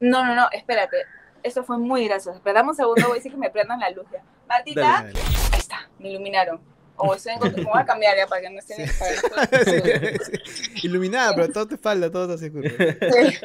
[0.00, 0.96] no, no, no, espérate.
[1.42, 2.36] Eso fue muy gracioso.
[2.36, 4.22] Esperamos un segundo, voy a decir que me prendan la luz ya.
[4.48, 5.12] Martita, Dale.
[5.12, 5.20] Dale.
[5.52, 6.60] ahí está, me iluminaron.
[6.98, 8.88] O estoy en voy a cambiar ya para que no estén...
[8.88, 10.86] Sí.
[10.86, 12.50] Iluminada, pero todo te falta, todo te.
[12.50, 13.38] Sí.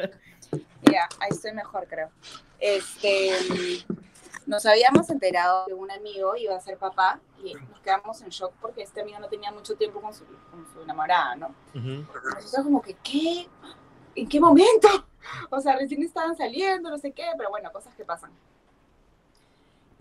[0.82, 2.10] Ya, ahí estoy mejor, creo.
[2.58, 3.30] Este,
[4.46, 8.52] nos habíamos enterado que un amigo iba a ser papá y nos quedamos en shock
[8.60, 11.54] porque este amigo no tenía mucho tiempo con su, con su enamorada, ¿no?
[11.74, 12.06] Ujú.
[12.34, 13.48] Nosotros como que, ¿qué?
[14.14, 14.88] ¿En qué momento?
[15.50, 18.30] O sea, recién estaban saliendo, no sé qué, pero bueno, cosas que pasan.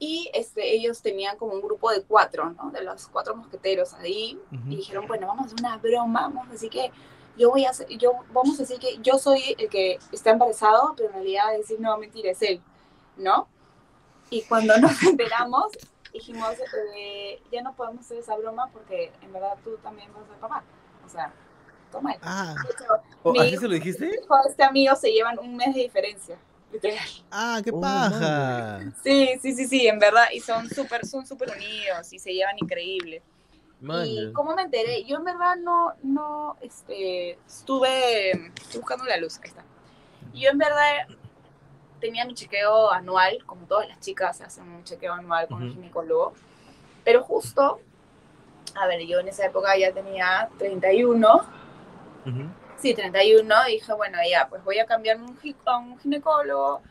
[0.06, 2.72] Y este, ellos tenían como un grupo de cuatro, ¿no?
[2.72, 4.38] De los cuatro mosqueteros ahí.
[4.52, 4.70] Ujú.
[4.70, 6.92] Y dijeron, bueno, vamos a hacer una broma, vamos a decir que
[7.38, 10.94] yo voy a hacer, yo, vamos a decir que yo soy el que está embarazado,
[10.98, 12.62] pero en realidad decir, no, mentira, es él,
[13.16, 13.48] ¿no?
[14.30, 15.68] Y cuando nos enteramos,
[16.12, 16.50] dijimos,
[16.98, 20.38] eh, ya no podemos hacer esa broma porque en verdad tú también vas a ser
[20.38, 20.64] papá.
[21.06, 21.34] O sea,
[21.94, 22.56] toma Ah,
[23.24, 24.20] mi ¿Así se lo dijiste?
[24.22, 26.38] hijo este amigo se llevan un mes de diferencia.
[26.74, 27.08] Literal.
[27.32, 28.92] ah, qué Oh, paja.
[29.04, 30.26] Sí, sí, sí, sí, en verdad.
[30.34, 33.22] Y son súper, son súper unidos y se llevan increíble.
[33.80, 35.04] Man, ¿Y cómo me enteré?
[35.06, 39.64] Yo en verdad no, no, este, estuve, buscando la luz, ahí está.
[40.34, 41.08] Yo en verdad
[42.00, 45.76] tenía mi chequeo anual, como todas las chicas hacen un chequeo anual con el Ujú.
[45.76, 46.34] ginecólogo,
[47.04, 47.82] pero justo,
[48.76, 51.42] a ver, yo en esa época ya tenía 31,
[52.78, 56.82] Sí, 31, dije, bueno, ya, pues voy a cambiarme un a un ginecólogo,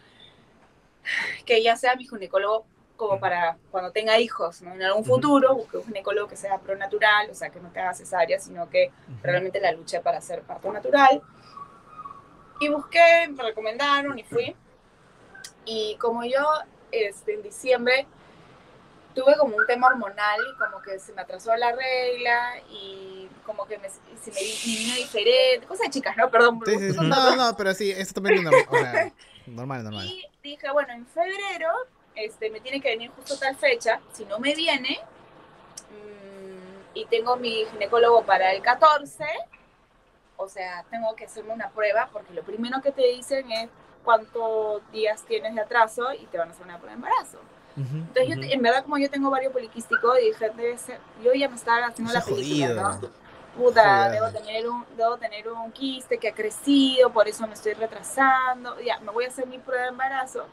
[1.44, 2.64] que ya sea mi ginecólogo
[2.96, 4.74] como para cuando tenga hijos, ¿no?
[4.74, 7.94] En algún futuro, busque un ginecólogo que sea pronatural, o sea, que no te haga
[7.94, 11.20] cesárea, sino que realmente la luché para hacer parto natural.
[12.60, 14.54] Y busqué, me recomendaron y fui.
[15.64, 16.46] Y como yo,
[16.92, 18.06] este, en diciembre,
[19.14, 23.78] tuve como un tema hormonal como que se me atrasó la regla y como que
[23.78, 26.30] me, se me vi- me vino diferente, cosas de chicas, ¿no?
[26.30, 26.60] Perdón.
[26.64, 27.36] Sí, sí, No, datos.
[27.36, 28.64] no, pero sí, eso también es normal.
[28.68, 29.12] O sea,
[29.46, 30.06] normal, normal.
[30.06, 31.70] Y dije, bueno, en febrero
[32.14, 34.00] este, me tiene que venir justo tal fecha.
[34.12, 35.00] Si no me viene,
[35.90, 39.24] mm, y tengo mi ginecólogo para el 14,
[40.36, 43.68] o sea, tengo que hacerme una prueba porque lo primero que te dicen es
[44.04, 47.38] cuántos días tienes de atraso y te van a hacer una prueba de embarazo.
[47.76, 51.56] Entonces, yo, en verdad, como yo tengo varios poliquísticos, dije, debe ser, yo ya me
[51.56, 52.90] estaba haciendo la película, jodido.
[53.00, 53.22] ¿no?
[53.56, 57.74] Puta, debo tener, un, debo tener un quiste que ha crecido, por eso me estoy
[57.74, 58.78] retrasando.
[58.80, 60.46] Ya, me voy a hacer mi prueba de embarazo.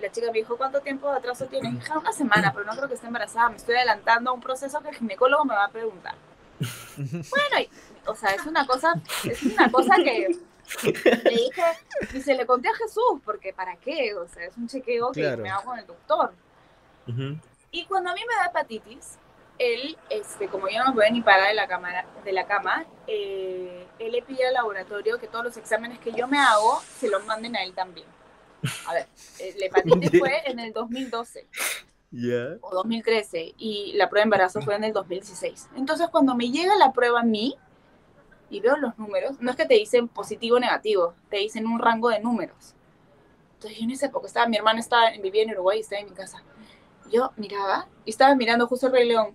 [0.00, 1.72] La chica me dijo, ¿cuánto tiempo de atraso tienes?
[1.74, 3.48] Dije, una semana, pero no creo que esté embarazada.
[3.50, 6.14] Me estoy adelantando a un proceso que el ginecólogo me va a preguntar.
[6.96, 7.68] Bueno, y-
[8.06, 10.38] o sea, es una cosa, es una cosa que
[11.24, 11.62] le dije,
[12.12, 14.14] y se le conté a Jesús, porque ¿para qué?
[14.14, 15.42] O sea, es un chequeo que Claro.
[15.42, 16.32] me hago con el doctor.
[17.08, 17.38] Ujú.
[17.70, 19.18] Y cuando a mí me da hepatitis,
[19.58, 21.90] él, este, como yo no me podía ni parar de la cama,
[22.24, 26.26] de la cama eh, él le pide al laboratorio que todos los exámenes que yo
[26.26, 28.06] me hago se los manden a él también.
[28.86, 29.06] A ver,
[29.38, 31.46] eh, la hepatitis fue en el 2012
[32.10, 32.56] Ya.
[32.62, 35.68] o 2013 y la prueba de embarazo fue en el 2016.
[35.76, 37.56] Entonces, cuando me llega la prueba a mí
[38.54, 41.80] y veo los números, no es que te dicen positivo o negativo, te dicen un
[41.80, 42.74] rango de números.
[43.54, 46.14] Entonces, yo en esa época estaba, mi hermana estaba, vivía en Uruguay estaba en mi
[46.14, 46.42] casa.
[47.10, 49.34] Yo miraba y estaba mirando justo el Rey León.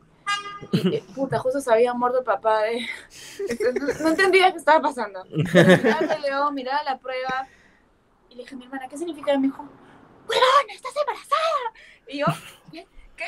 [0.72, 2.88] Y, eh, puta, justo se había muerto el papá de...
[4.02, 5.24] No, entendía qué estaba pasando.
[5.26, 7.48] Miraba el Rey León, miraba la prueba
[8.30, 9.34] y le dije a mi hermana, ¿qué significa?
[9.34, 9.64] Y me dijo,
[10.28, 11.74] ¡Huevona, estás embarazada!
[12.08, 12.26] Y yo,
[12.72, 12.88] ¿qué?
[13.18, 13.26] ¿Qué?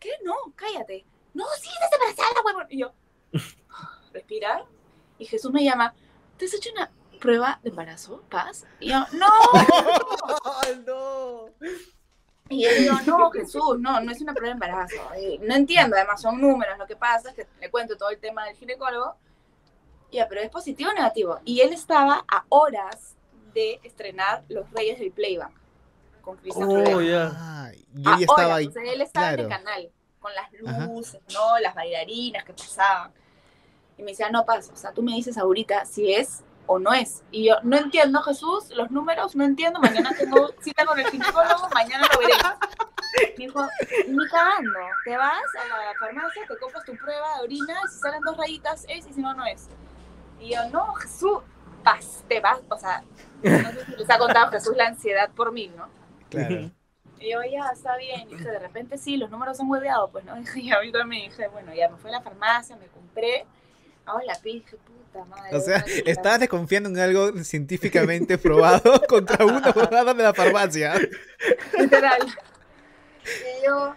[0.00, 0.10] ¿Qué?
[0.24, 1.04] No, cállate.
[1.34, 2.66] No, sí, estás embarazada, huevón.
[2.70, 2.92] Y yo,
[4.12, 4.64] respirar.
[5.20, 5.94] Y Jesús me llama,
[6.36, 6.90] ¿te has hecho una
[7.20, 8.66] prueba de embarazo, Paz?
[8.80, 9.28] Y yo, no.
[10.62, 11.44] ¡Ay, no!
[12.48, 14.96] Y yo digo, no, Jesús, no, no es una prueba de embarazo.
[15.16, 16.76] Eh, no entiendo, además son números.
[16.78, 19.14] Lo que pasa es que le cuento todo el tema del ginecólogo.
[20.10, 21.38] Ya, pero es positivo o negativo.
[21.44, 23.14] Y él estaba a horas
[23.54, 25.52] de estrenar Los Reyes del Playback
[26.22, 27.30] con Cristian Oh, ya.
[27.32, 28.66] Ah, y él estaba horas, ahí.
[28.66, 30.86] o sea, él estaba en el canal, con las Ajá.
[30.86, 31.58] luces, ¿no?
[31.60, 33.12] Las bailarinas que pasaban.
[34.00, 36.94] Y me decía, no pasa, o sea, tú me dices ahorita si es o no
[36.94, 37.22] es.
[37.30, 41.68] Y yo, no entiendo, Jesús, los números, no entiendo, mañana tengo cita con el ginecólogo,
[41.74, 42.54] mañana lo veremos.
[43.36, 43.66] Me dijo,
[44.08, 48.22] ni cagando, te vas a la farmacia, te compras tu prueba de orina, si salen
[48.22, 49.68] dos rayitas es y si no, no es.
[50.40, 51.40] Y yo, no, Jesús,
[51.84, 53.04] vas, te vas, o sea,
[53.42, 55.88] no sé si les ha contado Jesús la ansiedad por mí, ¿no?
[56.30, 56.70] Claro.
[57.20, 58.22] Y yo, ya, está bien.
[58.30, 60.36] Y dije, de repente sí, los números son hueveados, pues, ¿no?
[60.36, 63.46] Dije, y a mí también dije, bueno, ya me fui a la farmacia, me compré,
[64.10, 65.56] hago la pi, dije, puta madre.
[65.56, 70.94] O sea, estabas desconfiando en algo científicamente probado contra una abogada de la farmacia.
[71.78, 72.20] Literal.
[73.24, 73.94] Y yo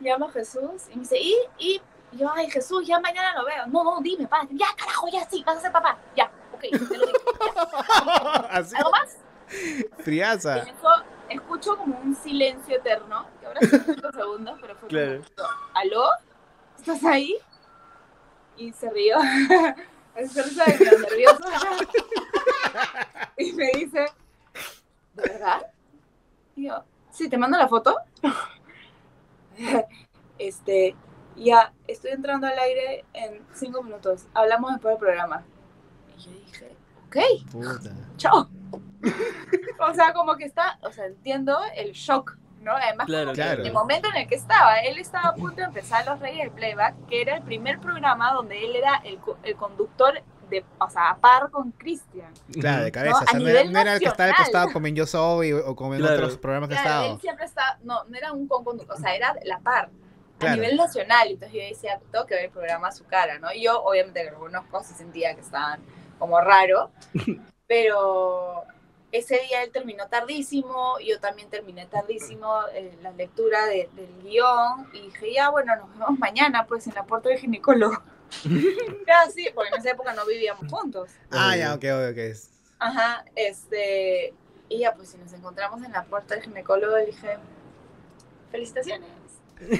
[0.00, 1.36] llamo a Jesús y me dice, ¿y?
[1.58, 1.80] Y
[2.12, 3.66] yo, ay, Jesús, ya mañana lo veo.
[3.66, 4.46] No, no, dime, pa.
[4.50, 5.98] Ya, carajo, ya sí, vas a ser papá.
[6.16, 7.18] Ya, ok, te lo digo.
[8.50, 9.16] Así, ¿Algo más?
[9.52, 10.58] Y friaza.
[10.62, 10.88] en eso
[11.28, 15.22] escucho como un silencio eterno, que ahora son cinco segundos, pero fue Claro.
[15.36, 16.08] como, ¿aló?
[16.78, 17.36] ¿Estás ahí?
[18.56, 19.16] Y se rió.
[20.28, 21.44] se de lo nervioso.
[23.36, 24.06] y me dice,
[25.14, 25.66] ¿de verdad?
[26.54, 27.96] Y yo, sí, te mando la foto.
[30.38, 30.96] este,
[31.36, 34.26] ya, estoy entrando al aire en cinco minutos.
[34.32, 35.44] Hablamos después del programa.
[36.16, 36.76] Y yo dije,
[37.06, 37.16] ok,
[37.52, 37.90] Puta.
[38.16, 38.48] chao.
[39.80, 42.72] o sea, como que está, o sea, entiendo el shock, ¿no?
[42.76, 43.62] Además, Claro, claro.
[43.64, 46.50] el momento en el que estaba, él estaba a punto de empezar Los Reyes del
[46.50, 50.90] Playback, que era el primer programa donde él era el, co- el conductor de, o
[50.90, 52.32] sea, a par con Cristian.
[52.52, 53.18] Claro, de cabeza.
[53.18, 54.86] No, o sea, a no, era, nivel no era el que estaba al costado como
[54.86, 56.14] en Yo Soy o como en Claro.
[56.16, 57.14] otros programas que Claro, estado.
[57.14, 59.88] él siempre está, no, no era un conductor, o sea, era la par.
[60.38, 63.50] A nivel nacional, entonces yo decía, tengo que ver el programa a su cara, ¿no?
[63.54, 65.80] Y yo, obviamente, que lo conozco, se sentía que estaban
[66.18, 66.90] como raro,
[67.66, 68.64] pero
[69.18, 74.88] ese día él terminó tardísimo, yo también terminé tardísimo eh, la lectura de- del guion,
[74.92, 78.02] y dije, ya, bueno, nos vemos mañana, pues, en la puerta del ginecólogo.
[79.06, 81.10] ya, sí, porque en esa época no vivíamos juntos.
[81.30, 82.18] Ah, ya, ok, ok, ok.
[82.78, 84.34] Ajá, este,
[84.68, 87.38] y ya, pues, si nos encontramos en la puerta del ginecólogo, le dije,
[88.50, 89.08] felicitaciones.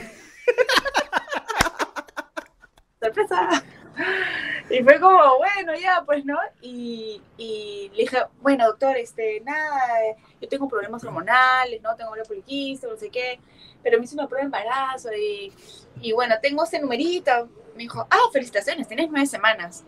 [3.00, 3.62] sorpresa.
[4.68, 6.36] Y fue como, bueno, ya, pues, ¿no?
[6.60, 11.94] Y, y le dije, bueno, doctor, este, nada, eh, yo tengo problemas hormonales, ¿no?
[11.94, 13.38] Tengo ovario poliquístico, no sé qué,
[13.82, 15.52] pero me hice una prueba de embarazo y,
[16.00, 17.48] y bueno, tengo ese numerito.
[17.76, 19.84] Me dijo, ah, felicitaciones, tienes nueve semanas.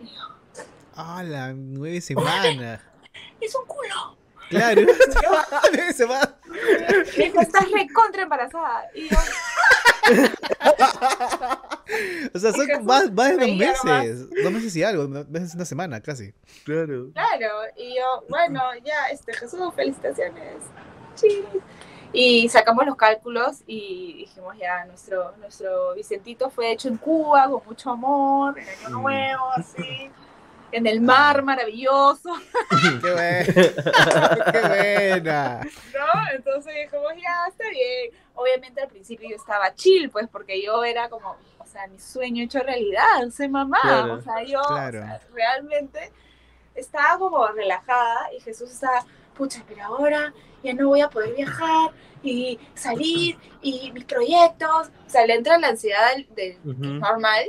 [0.94, 2.80] Ah, la nueve semanas.
[3.40, 4.16] es un culo.
[4.48, 4.82] Claro,
[5.94, 6.34] semanas.
[7.16, 8.84] Me dijo, estás recontra embarazada.
[8.94, 9.16] Y yo,
[12.34, 13.84] O sea, son Jesús más, más de dos nomás.
[13.84, 14.30] meses.
[14.42, 16.32] Dos meses y algo, dos meses una semana casi.
[16.64, 17.10] Claro.
[17.12, 17.48] claro.
[17.76, 20.56] Y yo, bueno, ya, este, Jesús, felicitaciones.
[21.14, 21.44] Chiris.
[22.12, 27.62] Y sacamos los cálculos y dijimos ya, nuestro, nuestro Vicentito fue hecho en Cuba con
[27.66, 29.02] mucho amor, en Año Mm.
[29.02, 30.10] Nuevo, así,
[30.72, 32.30] en el mar maravilloso,
[33.02, 33.44] Qué buena.
[34.52, 35.60] Qué buena.
[35.62, 36.30] ¿no?
[36.34, 38.10] Entonces dijimos, ya, está bien.
[38.34, 42.44] Obviamente al principio yo estaba chill, pues, porque yo era como, o sea, mi sueño
[42.44, 43.78] hecho realidad, ser mamá.
[43.82, 44.14] Claro.
[44.14, 45.00] O sea, yo o Claro.
[45.00, 46.12] sea, realmente
[46.74, 49.04] estaba como relajada y Jesús estaba,
[49.34, 51.90] pucha, pero ahora ya no voy a poder viajar
[52.22, 54.88] y salir y mis proyectos.
[55.06, 57.44] O sea, le entra la ansiedad del, normal.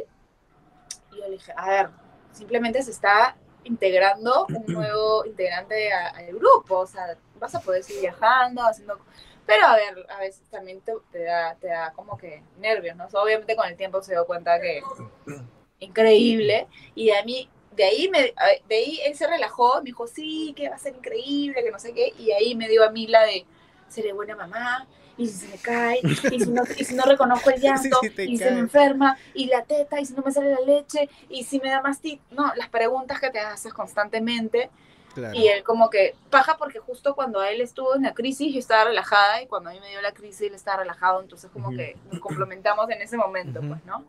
[1.12, 1.90] Y yo le dije, a ver,
[2.32, 6.80] simplemente se está integrando un nuevo integrante a- al grupo.
[6.80, 9.00] O sea, vas a poder seguir viajando, haciendo...
[9.46, 13.08] Pero a ver, a veces también te, te da, te da como que nervios, ¿no?
[13.08, 14.82] O sea, obviamente con el tiempo se dio cuenta que
[15.80, 16.68] increíble.
[16.96, 18.34] Y de, a mí, de ahí, me,
[18.68, 21.80] de ahí él se relajó, me dijo, sí, que va a ser increíble, que no
[21.80, 22.14] sé qué.
[22.18, 23.46] Y ahí me dio a mí la de,
[23.88, 24.88] seré buena mamá,
[25.20, 28.38] y si se me cae, y si no, y si no reconozco el llanto, y
[28.38, 28.54] se cae.
[28.54, 31.70] me enferma, y la teta, y si no me sale la leche, y si me
[31.70, 32.20] da mastit.
[32.32, 34.72] No, las preguntas que te haces constantemente.
[35.14, 35.36] Claro.
[35.36, 38.86] Y él como que paja porque justo cuando él estuvo en la crisis yo estaba
[38.86, 41.98] relajada y cuando a mí me dio la crisis él estaba relajado, entonces como que
[42.12, 44.06] nos complementamos en ese momento, pues, ¿no?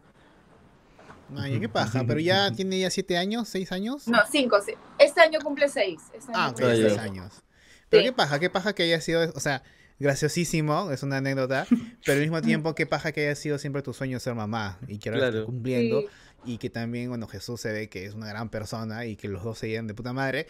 [1.37, 2.03] Ay, qué paja.
[2.07, 4.07] Pero ya tiene ya siete años, seis años.
[4.09, 4.75] No, cinco, sí.
[4.99, 6.01] Este año cumple seis.
[6.13, 7.43] Este año Ah, cumple Ah, seis años.
[7.89, 8.09] Pero Sí.
[8.09, 9.63] qué paja, qué paja que haya sido, o sea,
[10.01, 11.66] graciosísimo, es una anécdota,
[12.05, 14.98] pero al mismo tiempo qué paja que haya sido siempre tu sueño ser mamá y
[14.98, 15.44] que ahora Claro.
[15.46, 16.09] cumpliendo Sí.
[16.55, 19.44] y que también, bueno, Jesús se ve que es una gran persona y que los
[19.44, 20.46] dos se llevan de puta madre.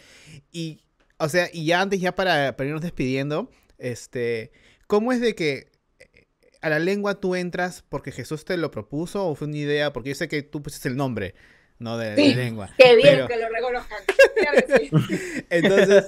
[0.51, 0.79] Y,
[1.17, 4.51] o sea, y ya antes, ya para, para irnos despidiendo, este,
[4.87, 5.67] ¿cómo es de que
[5.99, 6.25] eh,
[6.61, 9.91] a la lengua tú entras porque Jesús te lo propuso o fue una idea?
[9.93, 11.35] Porque yo sé que tú pusiste el nombre,
[11.81, 11.97] ¿no?
[11.97, 12.69] De, lengua.
[12.77, 13.99] Qué bien Pero- que lo reconozcan.
[14.35, 15.45] Claro que sí.
[15.49, 16.05] Entonces,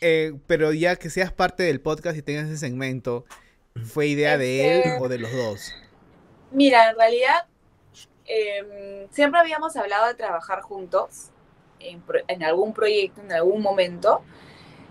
[0.00, 3.24] eh, pero ya que seas parte del podcast y tengas ese segmento,
[3.84, 5.74] ¿fue idea de él o de los dos?
[6.52, 7.46] Mira, en realidad
[8.26, 11.30] em, siempre habíamos hablado de trabajar juntos
[11.80, 14.22] en, pro- en algún proyecto, en algún momento,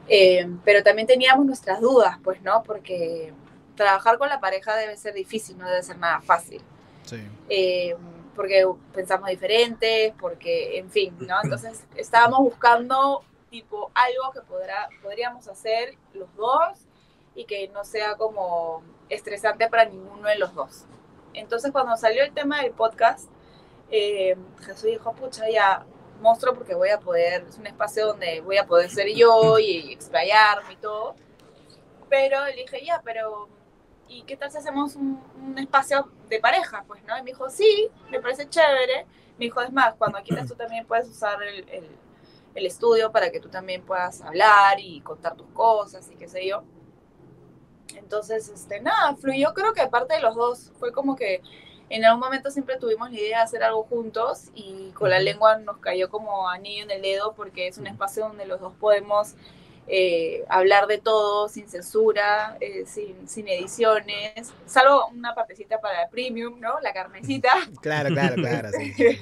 [0.07, 2.63] em, pero también teníamos nuestras dudas, pues, ¿no?
[2.63, 3.32] Porque
[3.76, 6.61] trabajar con la pareja debe ser difícil, no debe ser nada fácil.
[7.03, 7.22] Sí.
[7.49, 7.95] eh,
[8.39, 11.35] porque pensamos diferentes, porque, en fin, ¿no?
[11.43, 16.79] Entonces estábamos buscando tipo algo que podrá, podríamos hacer los dos
[17.35, 20.85] y que no sea como estresante para ninguno de los dos.
[21.33, 23.29] Entonces cuando salió el tema del podcast,
[23.91, 25.85] eh, Jesús dijo, pucha, ya,
[26.21, 29.91] monstruo porque voy a poder, es un espacio donde voy a poder ser yo y
[29.91, 31.13] explayarme y todo.
[32.07, 33.49] Pero le dije, ya, pero
[34.10, 36.84] ¿y qué tal si hacemos un, un espacio de pareja?
[36.88, 37.18] Pues, ¿no?
[37.18, 39.05] Y me dijo, sí, me parece chévere.
[39.38, 41.88] Me dijo, es más, cuando quieras tú también puedes usar el, el,
[42.55, 46.45] el estudio para que tú también puedas hablar y contar tus cosas y qué sé
[46.47, 46.64] yo.
[47.95, 50.72] Entonces, este, nada, fluyó creo que parte de los dos.
[50.80, 51.41] Fue como que
[51.89, 55.57] en algún momento siempre tuvimos la idea de hacer algo juntos y con la lengua
[55.57, 59.36] nos cayó como anillo en el dedo porque es un espacio donde los dos podemos
[59.91, 66.09] eh, hablar de todo sin censura, eh, sin, sin ediciones, salvo una partecita para el
[66.09, 66.79] premium, ¿no?
[66.81, 67.49] La carnecita.
[67.81, 68.69] Claro, claro, claro.
[68.71, 68.93] sí.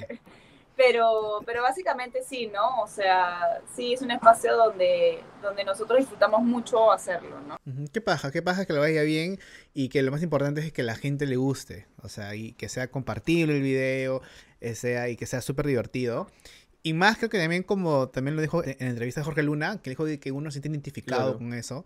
[0.76, 2.82] Pero, pero básicamente sí, ¿no?
[2.82, 7.58] O sea, sí es un espacio donde, donde nosotros disfrutamos mucho hacerlo, ¿no?
[7.92, 9.40] Qué paja, qué paja que lo vaya bien
[9.74, 12.68] y que lo más importante es que la gente le guste, o sea, y que
[12.68, 14.22] sea compartible el video,
[14.60, 16.28] eh, sea, y que sea súper divertido.
[16.82, 19.80] Y más creo que también como también lo dijo en, la entrevista de Jorge Luna,
[19.82, 21.38] que dijo de que uno se siente identificado Claro.
[21.38, 21.84] con eso,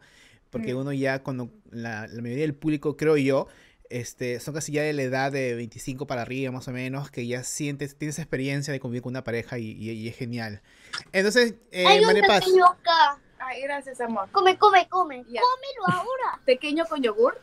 [0.51, 0.79] porque Mm.
[0.79, 3.49] uno ya cuando la, la mayoría del público, creo yo,
[3.91, 7.27] este, son casi ya de la edad de 25 para arriba más o menos, que
[7.27, 10.63] ya sientes, tienes experiencia de convivir con una pareja y, y- y es genial.
[11.13, 13.19] Entonces, eh, Hay un Paz, pequeño acá.
[13.39, 14.29] Ay, gracias, amor.
[14.31, 15.25] Come, come, come.
[15.29, 15.41] Ya.
[15.41, 16.41] Cómelo ahora.
[16.47, 17.39] ¿Pequeño con yogur?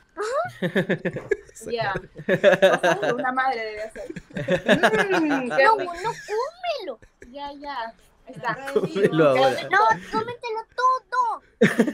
[1.70, 1.94] Ya.
[3.14, 4.10] Una madre debe hacer.
[5.20, 7.00] Mm, No, no, cómelo.
[7.32, 7.94] Ya, ya.
[8.28, 8.58] Ahí está.
[8.74, 9.70] Cómelo ahora.
[9.70, 9.80] No,
[10.12, 11.42] cómetelo todo.
[11.60, 11.88] Estoy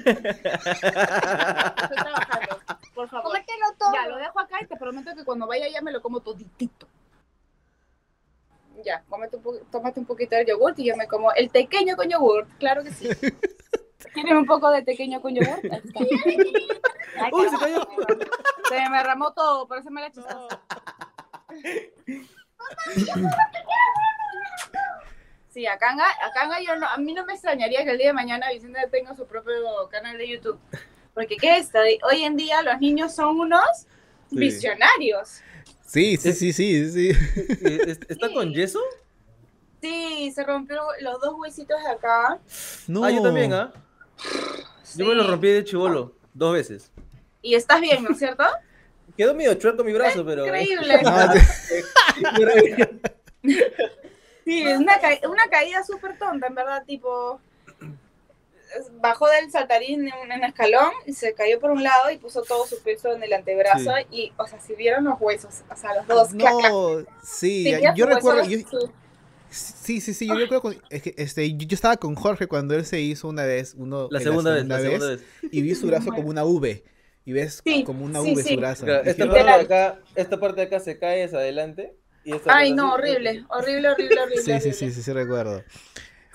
[1.98, 2.60] trabajando.
[2.94, 3.24] Por favor.
[3.26, 3.94] Cómetelo todo.
[3.94, 6.88] Ya, lo dejo acá y te prometo que cuando vaya ya me lo como toditito.
[8.84, 11.96] Ya, cómete un po- tómate un poquito de yogurt y yo me como el pequeño
[11.96, 12.48] con yogurt.
[12.60, 13.08] Claro que sí.
[14.14, 15.64] ¿Quieres un poco de pequeño con yogurt?
[15.66, 16.00] Ahí está.
[17.20, 17.88] Ay, Uy, se carajo.
[18.70, 20.60] Se me derramó todo, por eso me la chistosa.
[25.56, 28.08] Sí, a Kanga, a Kanga yo no, a mí no me extrañaría que el día
[28.08, 29.54] de mañana Vicente tenga su propio
[29.90, 30.60] canal de YouTube.
[31.14, 33.64] Porque qué está, hoy en día los niños son unos
[34.30, 34.36] Sí.
[34.38, 35.40] visionarios.
[35.86, 37.10] sí, sí, sí, sí, sí.
[37.64, 38.82] Eh, ¿es- ¿Está con yeso?
[39.82, 42.38] Sí, se rompió los dos huesitos de acá.
[42.88, 43.06] No.
[43.06, 43.72] Ah, yo también, ¿ah?
[44.98, 45.30] Yo me lo Sí.
[45.30, 46.92] rompí de chivolo, dos veces.
[47.42, 48.44] Y estás bien, ¿no es cierto?
[49.16, 50.46] Quedó medio chueco mi brazo, pero...
[50.46, 51.00] Increíble.
[54.46, 57.42] Sí, es una, ca- una caída súper tonta, en verdad, tipo...
[59.00, 62.66] Bajó del saltarín en un escalón y se cayó por un lado y puso todo
[62.68, 66.08] su peso en el antebrazo y, o sea, si vieron los huesos, o sea, los
[66.08, 66.72] dos, clac, clac.
[66.72, 68.92] No, sí, yo recuerdo, yo- su-
[69.50, 72.76] sí, sí, sí, yo recuerdo, con- es que, este, yo, yo estaba con Jorge cuando
[72.76, 75.24] él se hizo una vez, uno, La segunda vez, la segunda vez.
[75.52, 76.84] y vi su brazo como una V,
[77.24, 78.50] y ves Sí, como una sí, V sí.
[78.56, 78.86] su brazo.
[78.86, 81.96] Claro, esta, parte acá, esta parte de acá se cae hacia adelante.
[82.26, 84.36] Y Ay, no, horrible, horrible, horrible, horrible.
[84.44, 84.74] Sí, sí, horrible.
[84.74, 85.64] sí, sí, sí, recuerdo.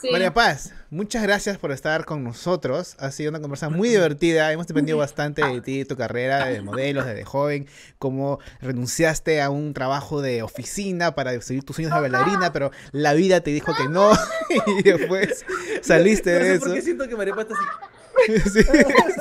[0.00, 0.08] Sí.
[0.12, 2.94] María Paz, muchas gracias por estar con nosotros.
[3.00, 4.50] Ha sido una conversación muy divertida.
[4.50, 7.66] Hemos aprendido bastante de ti, tu carrera de modelos desde joven,
[7.98, 13.12] cómo renunciaste a un trabajo de oficina para seguir tus sueños de bailarina, pero la
[13.12, 14.12] vida te dijo que no
[14.78, 15.44] y después
[15.82, 16.64] saliste de eso.
[16.66, 17.66] por qué siento que María Paz está así.
[18.30, 18.50] Sí,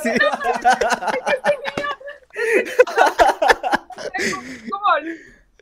[0.04, 0.12] sí.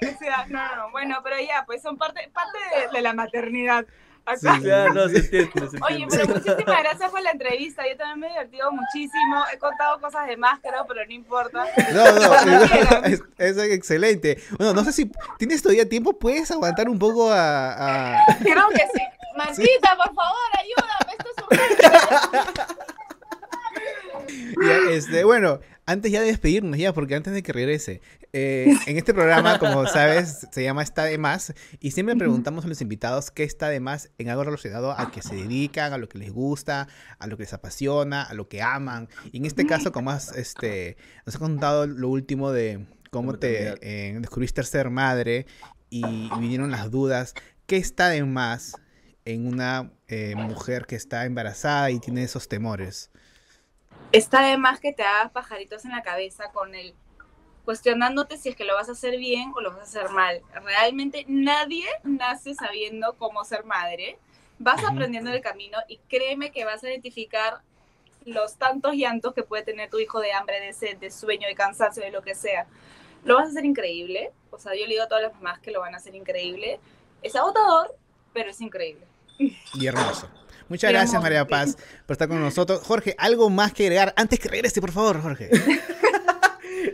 [0.01, 3.13] O sea, no, no, no, bueno, pero ya, pues son parte, parte de, de la
[3.13, 3.85] maternidad.
[4.35, 7.87] Sí, Ya, no, se entiende, se Oye, pero muchísimas gracias por la entrevista.
[7.89, 9.41] Yo también me he divertido muchísimo.
[9.53, 11.65] He contado cosas de más, creo, pero no importa.
[11.93, 14.37] No, no, es, es excelente.
[14.57, 18.85] Bueno, no sé si tienes todavía tiempo, puedes aguantar un poco a- a, Creo que
[18.93, 19.01] sí.
[19.37, 21.13] Mantita, por favor, ayúdame.
[21.17, 22.63] Esto es urgente.
[24.61, 28.01] Ya, este, bueno, antes ya de despedirnos, ya, porque antes de que regrese,
[28.33, 32.67] eh, en este programa, como sabes, se llama Está de Más, y siempre preguntamos a
[32.67, 36.09] los invitados qué está de más en algo relacionado a que se dedican, a lo
[36.09, 39.07] que les gusta, a lo que les apasiona, a lo que aman.
[39.31, 43.75] Y en este caso, como has, este, nos has contado lo último de cómo te
[43.81, 45.47] eh, descubriste ser madre
[45.89, 47.33] y, y vinieron las dudas,
[47.65, 48.73] ¿qué está de más
[49.23, 53.09] en una eh, mujer que está embarazada y tiene esos temores?
[54.11, 56.93] Está de más que te hagas pajaritos en la cabeza con el
[57.65, 60.41] cuestionándote si es que lo vas a hacer bien o lo vas a hacer mal.
[60.53, 64.17] Realmente nadie nace sabiendo cómo ser madre.
[64.57, 67.61] Vas aprendiendo en el camino y créeme que vas a identificar
[68.23, 71.55] los tantos llantos que puede tener tu hijo de hambre, de sed, de sueño, de
[71.55, 72.67] cansancio, de lo que sea.
[73.25, 74.31] Lo vas a hacer increíble.
[74.49, 76.79] O sea, yo le digo a todas las mamás que lo van a hacer increíble.
[77.21, 77.97] Es agotador,
[78.31, 79.05] pero es increíble.
[79.37, 80.29] Y hermoso.
[80.69, 81.45] Muchas gracias, María.
[81.47, 82.81] Paz, por estar con nosotros.
[82.83, 85.49] Jorge, ¿algo más que agregar antes que regrese, por favor, Jorge?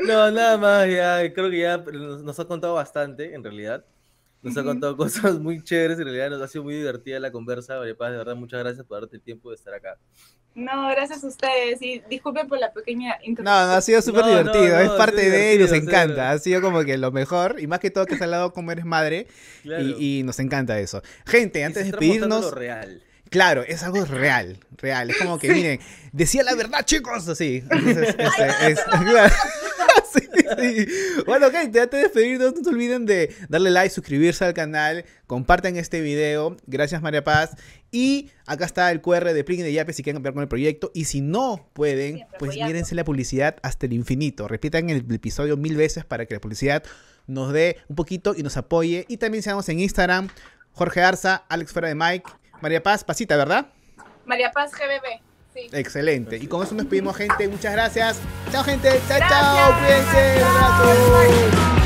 [0.08, 3.86] No, nada más, ya creo que ya nos, nos ha contado bastante, en realidad.
[4.42, 4.70] Nos ha Ujú.
[4.70, 8.12] contado cosas muy chéveres, en realidad nos ha sido muy divertida la conversa, María Paz,
[8.12, 9.98] de verdad, muchas gracias por darte el tiempo de estar acá.
[10.56, 11.82] No, gracias a ustedes.
[11.82, 13.68] Y disculpen por la pequeña No, interrupción.
[13.68, 14.68] no, ha sido súper No, divertido.
[14.68, 16.30] no, es no, parte de él y nos encanta.
[16.32, 17.56] Ha sido como que lo mejor.
[17.60, 19.26] Y más que todo que has hablado como eres madre.
[19.64, 19.84] Claro.
[19.84, 21.02] Y, y nos encanta eso.
[21.26, 22.42] Gente, Y antes se de despedirnos.
[22.42, 23.02] lo real.
[23.34, 25.10] Claro, es algo real, real.
[25.10, 25.80] Es como que, miren,
[26.12, 27.64] decía la verdad, chicos, así.
[27.68, 28.80] Entonces, este, es,
[29.10, 29.34] claro.
[30.14, 30.28] Sí,
[30.60, 30.86] Sí.
[31.26, 35.78] Bueno, gente, antes de despedirnos, no se olviden de darle like, suscribirse al canal, compartan
[35.78, 36.56] este video.
[36.68, 37.56] Gracias, María Paz.
[37.90, 40.92] Y acá está el QR de Plugin de Yape si quieren cambiar con el proyecto.
[40.94, 42.72] Y si no pueden, Siempre pues apoyando.
[42.72, 44.48] mírense la publicidad hasta el infinito.
[44.48, 46.84] Repitan el episodio mil veces para que la publicidad
[47.26, 49.06] nos dé un poquito y nos apoye.
[49.10, 50.30] Y también seamos en Instagram,
[50.74, 52.30] Jorge Arza, Alex Fuera de Mike,
[52.64, 53.66] María Paz, Pasita, ¿verdad?
[54.26, 55.20] María Paz GBB.
[55.54, 55.68] Sí.
[55.74, 56.38] Excelente.
[56.38, 57.46] Y con eso nos pedimos, gente.
[57.50, 58.20] Muchas gracias.
[58.54, 58.90] Chao, gente.
[59.08, 59.30] Chao, Gracias.
[59.30, 59.80] chao.
[59.80, 60.42] Cuídense.
[60.42, 61.83] Un abrazo.